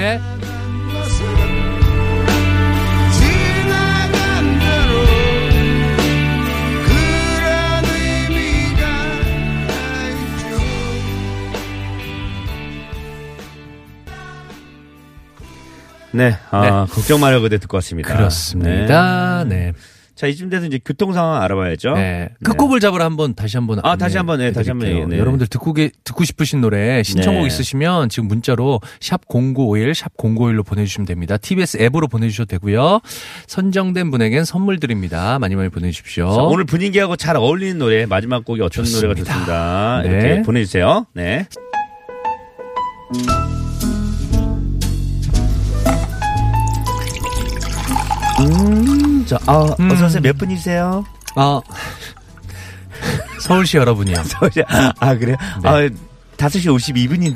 네, 16.14 16.36
아, 16.50 16.86
걱정 16.90 17.20
말아요 17.20 17.42
그대 17.42 17.58
듣고 17.58 17.76
왔습니다. 17.76 18.14
그렇습니다. 18.14 19.44
네. 19.44 19.66
네. 19.66 19.72
자, 20.14 20.28
이쯤 20.28 20.48
돼서 20.48 20.66
이제 20.66 20.78
교통 20.84 21.12
상황 21.12 21.42
알아봐야죠. 21.42 21.94
네. 21.94 22.28
끝곡을 22.44 22.78
잡으러 22.78 23.04
한번 23.04 23.34
다시 23.34 23.56
한번 23.56 23.80
아, 23.82 23.96
다시 23.96 24.16
한번, 24.16 24.38
네, 24.38 24.52
다시 24.52 24.70
한번 24.70 25.08
네. 25.08 25.18
여러분들 25.18 25.48
듣고 25.48 25.72
계, 25.72 25.90
듣고 26.04 26.22
싶으신 26.22 26.60
노래 26.60 27.02
신청곡 27.02 27.42
네. 27.42 27.46
있으시면 27.48 28.08
지금 28.10 28.28
문자로 28.28 28.80
샵 29.00 29.22
0951, 29.28 29.92
샵 29.94 30.16
0951로 30.16 30.64
보내주시면 30.64 31.06
됩니다. 31.06 31.36
TBS 31.36 31.78
앱으로 31.82 32.06
보내주셔도 32.06 32.46
되고요. 32.46 33.00
선정된 33.48 34.12
분에겐 34.12 34.44
선물 34.44 34.78
드립니다. 34.78 35.40
많이 35.40 35.56
많이 35.56 35.68
보내주십시오. 35.68 36.32
자, 36.32 36.42
오늘 36.42 36.64
분위기하고 36.64 37.16
잘 37.16 37.36
어울리는 37.36 37.76
노래 37.78 38.06
마지막 38.06 38.44
곡이 38.44 38.60
어떤 38.60 38.84
좋습니다. 38.84 39.08
노래가 39.08 39.24
좋습니다. 39.24 40.02
네. 40.04 40.08
이렇게 40.08 40.42
보내주세요. 40.42 41.06
네. 41.12 41.48
음, 49.24 49.26
저, 49.26 49.38
아, 49.46 49.74
음. 49.80 49.90
어서 49.90 50.06
오세요. 50.06 50.20
몇 50.22 50.36
분이세요? 50.38 51.04
아, 51.34 51.60
서울시 53.40 53.76
여러분이요. 53.78 54.16
아, 55.00 55.14
그래요? 55.16 55.36
아, 55.62 55.88
5시 56.48 56.66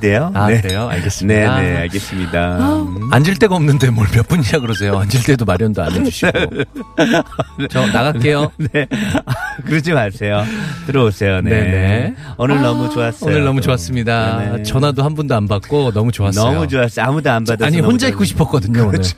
52분인데요. 0.00 0.30
아, 0.34 0.46
그래요? 0.48 0.88
알겠습니다. 0.90 1.60
네, 1.60 1.70
네, 1.72 1.76
알겠습니다. 1.78 2.58
음. 2.58 3.08
앉을 3.12 3.36
데가 3.36 3.54
없는데 3.56 3.90
뭘 3.90 4.08
몇 4.12 4.26
분이냐 4.26 4.58
그러세요. 4.60 4.96
앉을 4.98 5.22
때도 5.26 5.44
마련도 5.44 5.82
안 5.82 5.92
해주시고. 5.92 6.32
저 7.70 7.86
나갈게요. 7.86 8.50
네. 8.72 8.86
아, 9.26 9.32
그러지 9.64 9.92
마세요. 9.92 10.44
들어오세요. 10.86 11.40
네. 11.42 11.50
네네. 11.50 12.14
오늘 12.38 12.60
너무 12.62 12.90
좋았어요. 12.90 13.30
오늘 13.30 13.44
너무 13.44 13.60
또. 13.60 13.66
좋았습니다. 13.66 14.38
네네. 14.38 14.62
전화도 14.64 15.04
한 15.04 15.14
분도 15.14 15.34
안 15.36 15.46
받고 15.46 15.92
너무 15.92 16.10
좋았어요. 16.10 16.52
너무 16.52 16.66
좋았어요. 16.68 17.04
아무도 17.06 17.30
안 17.30 17.44
받아서. 17.44 17.64
아니 17.66 17.80
혼자 17.80 18.08
있고. 18.08 18.24
싶었거든요 18.24 18.88
그렇죠. 18.88 19.14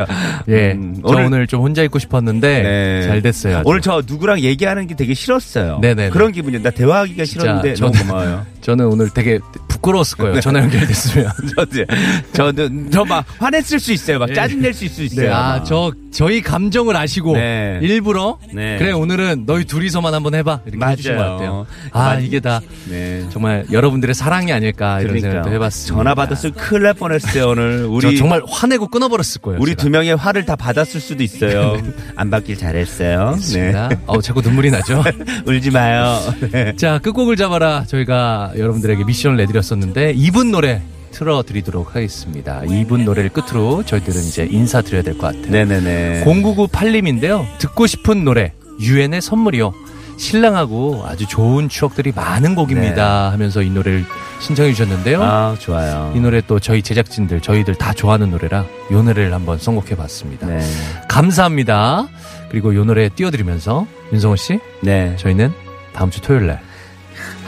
오늘. 0.47 0.59
예, 0.61 0.73
음, 0.73 0.97
저 1.03 1.09
오늘- 1.09 1.25
오늘, 1.25 1.47
좀 1.47 1.63
혼자 1.63 1.83
있고 1.83 1.99
싶었는데 1.99 2.63
네. 2.63 3.03
잘 3.07 3.23
됐어요. 3.23 3.59
아주. 3.59 3.69
오늘 3.69 3.81
저 3.81 4.03
누구랑 4.07 4.41
얘기하는 4.41 4.87
게 4.87 4.95
되게 4.95 5.15
싫었어요. 5.15 5.79
네네네. 5.81 6.11
그런 6.11 6.31
기분이에요. 6.33 6.63
나 6.63 6.71
대화하기가 6.71 7.25
싫었는데 7.25 7.75
저는- 7.75 7.81
너무 7.81 7.99
고마워요. 7.99 8.47
저는 8.61 8.87
오늘 8.87 9.09
되게 9.11 9.39
부끄러웠을 9.81 10.19
거예요. 10.19 10.41
전화 10.41 10.61
연결됐으면. 10.61 11.31
저도 11.57 11.85
저는 12.33 12.91
저막 12.91 13.25
화냈을 13.39 13.81
수 13.81 13.93
있어요. 13.93 14.19
막 14.19 14.27
네. 14.27 14.35
짜증 14.35 14.61
낼 14.61 14.73
수 14.75 14.85
있어요. 14.85 15.27
네, 15.27 15.29
아, 15.33 15.57
막. 15.59 15.65
저 15.65 15.93
저희 16.13 16.43
감정을 16.43 16.97
아시고 16.97 17.35
네. 17.35 17.79
일부러 17.83 18.39
네. 18.53 18.79
그래 18.79 18.93
오늘은 18.93 19.45
너희 19.47 19.65
둘이서만 19.65 20.13
한번 20.15 20.35
해봐 20.35 20.61
이렇게 20.65 20.79
맞아요. 20.79 20.93
해주신 20.93 21.17
것 21.17 21.23
같아요. 21.23 21.67
아 21.93 21.99
맞- 22.15 22.21
이게 22.23 22.41
다 22.41 22.61
네. 22.89 23.25
정말 23.31 23.65
여러분들의 23.71 24.15
사랑이 24.15 24.53
아닐까 24.53 25.01
이런 25.01 25.21
생각도 25.21 25.51
해봤습니다. 25.53 25.97
전화 25.97 26.15
받았을 26.15 26.51
큰일 26.53 26.83
날 26.83 26.95
뻔했어요 26.95 27.49
오늘. 27.51 27.83
저 28.01 28.09
우리 28.09 28.17
정말 28.17 28.43
화내고 28.49 28.89
끊어버렸을 28.89 29.41
거예요. 29.41 29.61
우리 29.61 29.73
제가. 29.73 29.83
두 29.83 29.91
명의 29.91 30.15
화를 30.17 30.45
다 30.45 30.57
받았을 30.57 31.01
수도 31.01 31.23
있어요. 31.23 31.81
안 32.17 32.31
받길 32.31 32.57
잘했어요. 32.59 33.19
네. 33.19 33.31
맞습니다. 33.73 33.91
어우 34.07 34.21
자꾸 34.23 34.41
눈물이 34.43 34.71
나죠. 34.71 35.03
울지 35.47 35.71
마요. 35.71 36.19
네. 36.53 36.75
자, 36.77 36.99
끝곡을 36.99 37.37
잡아라. 37.37 37.85
저희가 37.87 38.53
여러분들에게 38.59 39.05
미션을 39.05 39.37
내드렸 39.39 39.65
었는데, 39.75 40.15
2분 40.15 40.51
노래 40.51 40.83
틀어드리도록 41.13 41.95
하겠습니다. 41.97 42.61
2분 42.63 43.05
노래를 43.05 43.31
끝으로 43.31 43.83
저희들은 43.85 44.21
이제 44.21 44.47
인사드려야 44.51 45.03
될 45.03 45.15
것 45.19 45.27
같아요. 45.27 45.51
네네네. 45.51 46.25
0998님인데요. 46.25 47.47
듣고 47.59 47.87
싶은 47.87 48.25
노래, 48.25 48.53
유엔의 48.81 49.21
선물이요. 49.21 49.73
신랑하고 50.17 51.05
아주 51.07 51.27
좋은 51.27 51.69
추억들이 51.69 52.13
많은 52.15 52.55
곡입니다. 52.55 53.33
하면서 53.33 53.63
이 53.63 53.71
노래를 53.71 54.05
신청해 54.41 54.73
주셨는데요. 54.73 55.19
네. 55.19 55.25
아 55.25 55.57
좋아요. 55.59 56.13
이 56.15 56.21
노래 56.21 56.43
또 56.47 56.61
저희 56.61 56.83
제작진들, 56.83 57.41
저희들 57.41 57.75
다 57.77 57.93
좋아하는 57.95 58.31
노래라 58.31 58.67
이 58.91 58.95
노래를 58.95 59.33
한번 59.33 59.59
선곡해 59.59 59.97
봤습니다. 59.97 60.47
네. 60.47 60.61
감사합니다. 61.09 62.07
그리고 62.51 62.73
이 62.73 62.77
노래 62.85 63.09
띄워드리면서 63.09 63.87
윤성호 64.13 64.37
씨, 64.37 64.61
네. 64.83 65.15
저희는 65.17 65.53
다음 65.95 66.11
주 66.11 66.21
토요일 66.21 66.47
날 66.49 66.61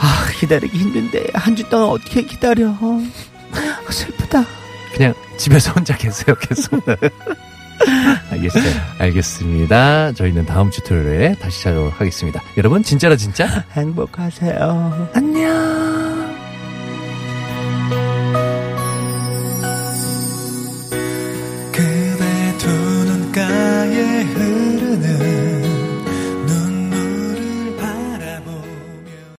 아 0.03 0.27
기다리기 0.39 0.77
힘든데 0.77 1.27
한 1.33 1.55
주 1.55 1.63
동안 1.69 1.89
어떻게 1.89 2.21
기다려? 2.23 2.69
아, 2.71 3.91
슬프다. 3.91 4.43
그냥 4.95 5.13
집에서 5.37 5.71
혼자 5.71 5.95
계세요, 5.95 6.35
계속. 6.41 6.83
알겠어요. 8.31 8.63
알겠습니다. 8.99 10.13
저희는 10.13 10.45
다음 10.45 10.71
주 10.71 10.81
토요일에 10.83 11.35
다시 11.39 11.63
찾아오도록 11.63 11.99
하겠습니다. 12.01 12.41
여러분, 12.57 12.81
진짜라 12.83 13.15
진짜? 13.15 13.63
행복하세요. 13.73 15.09
안녕. 15.13 15.82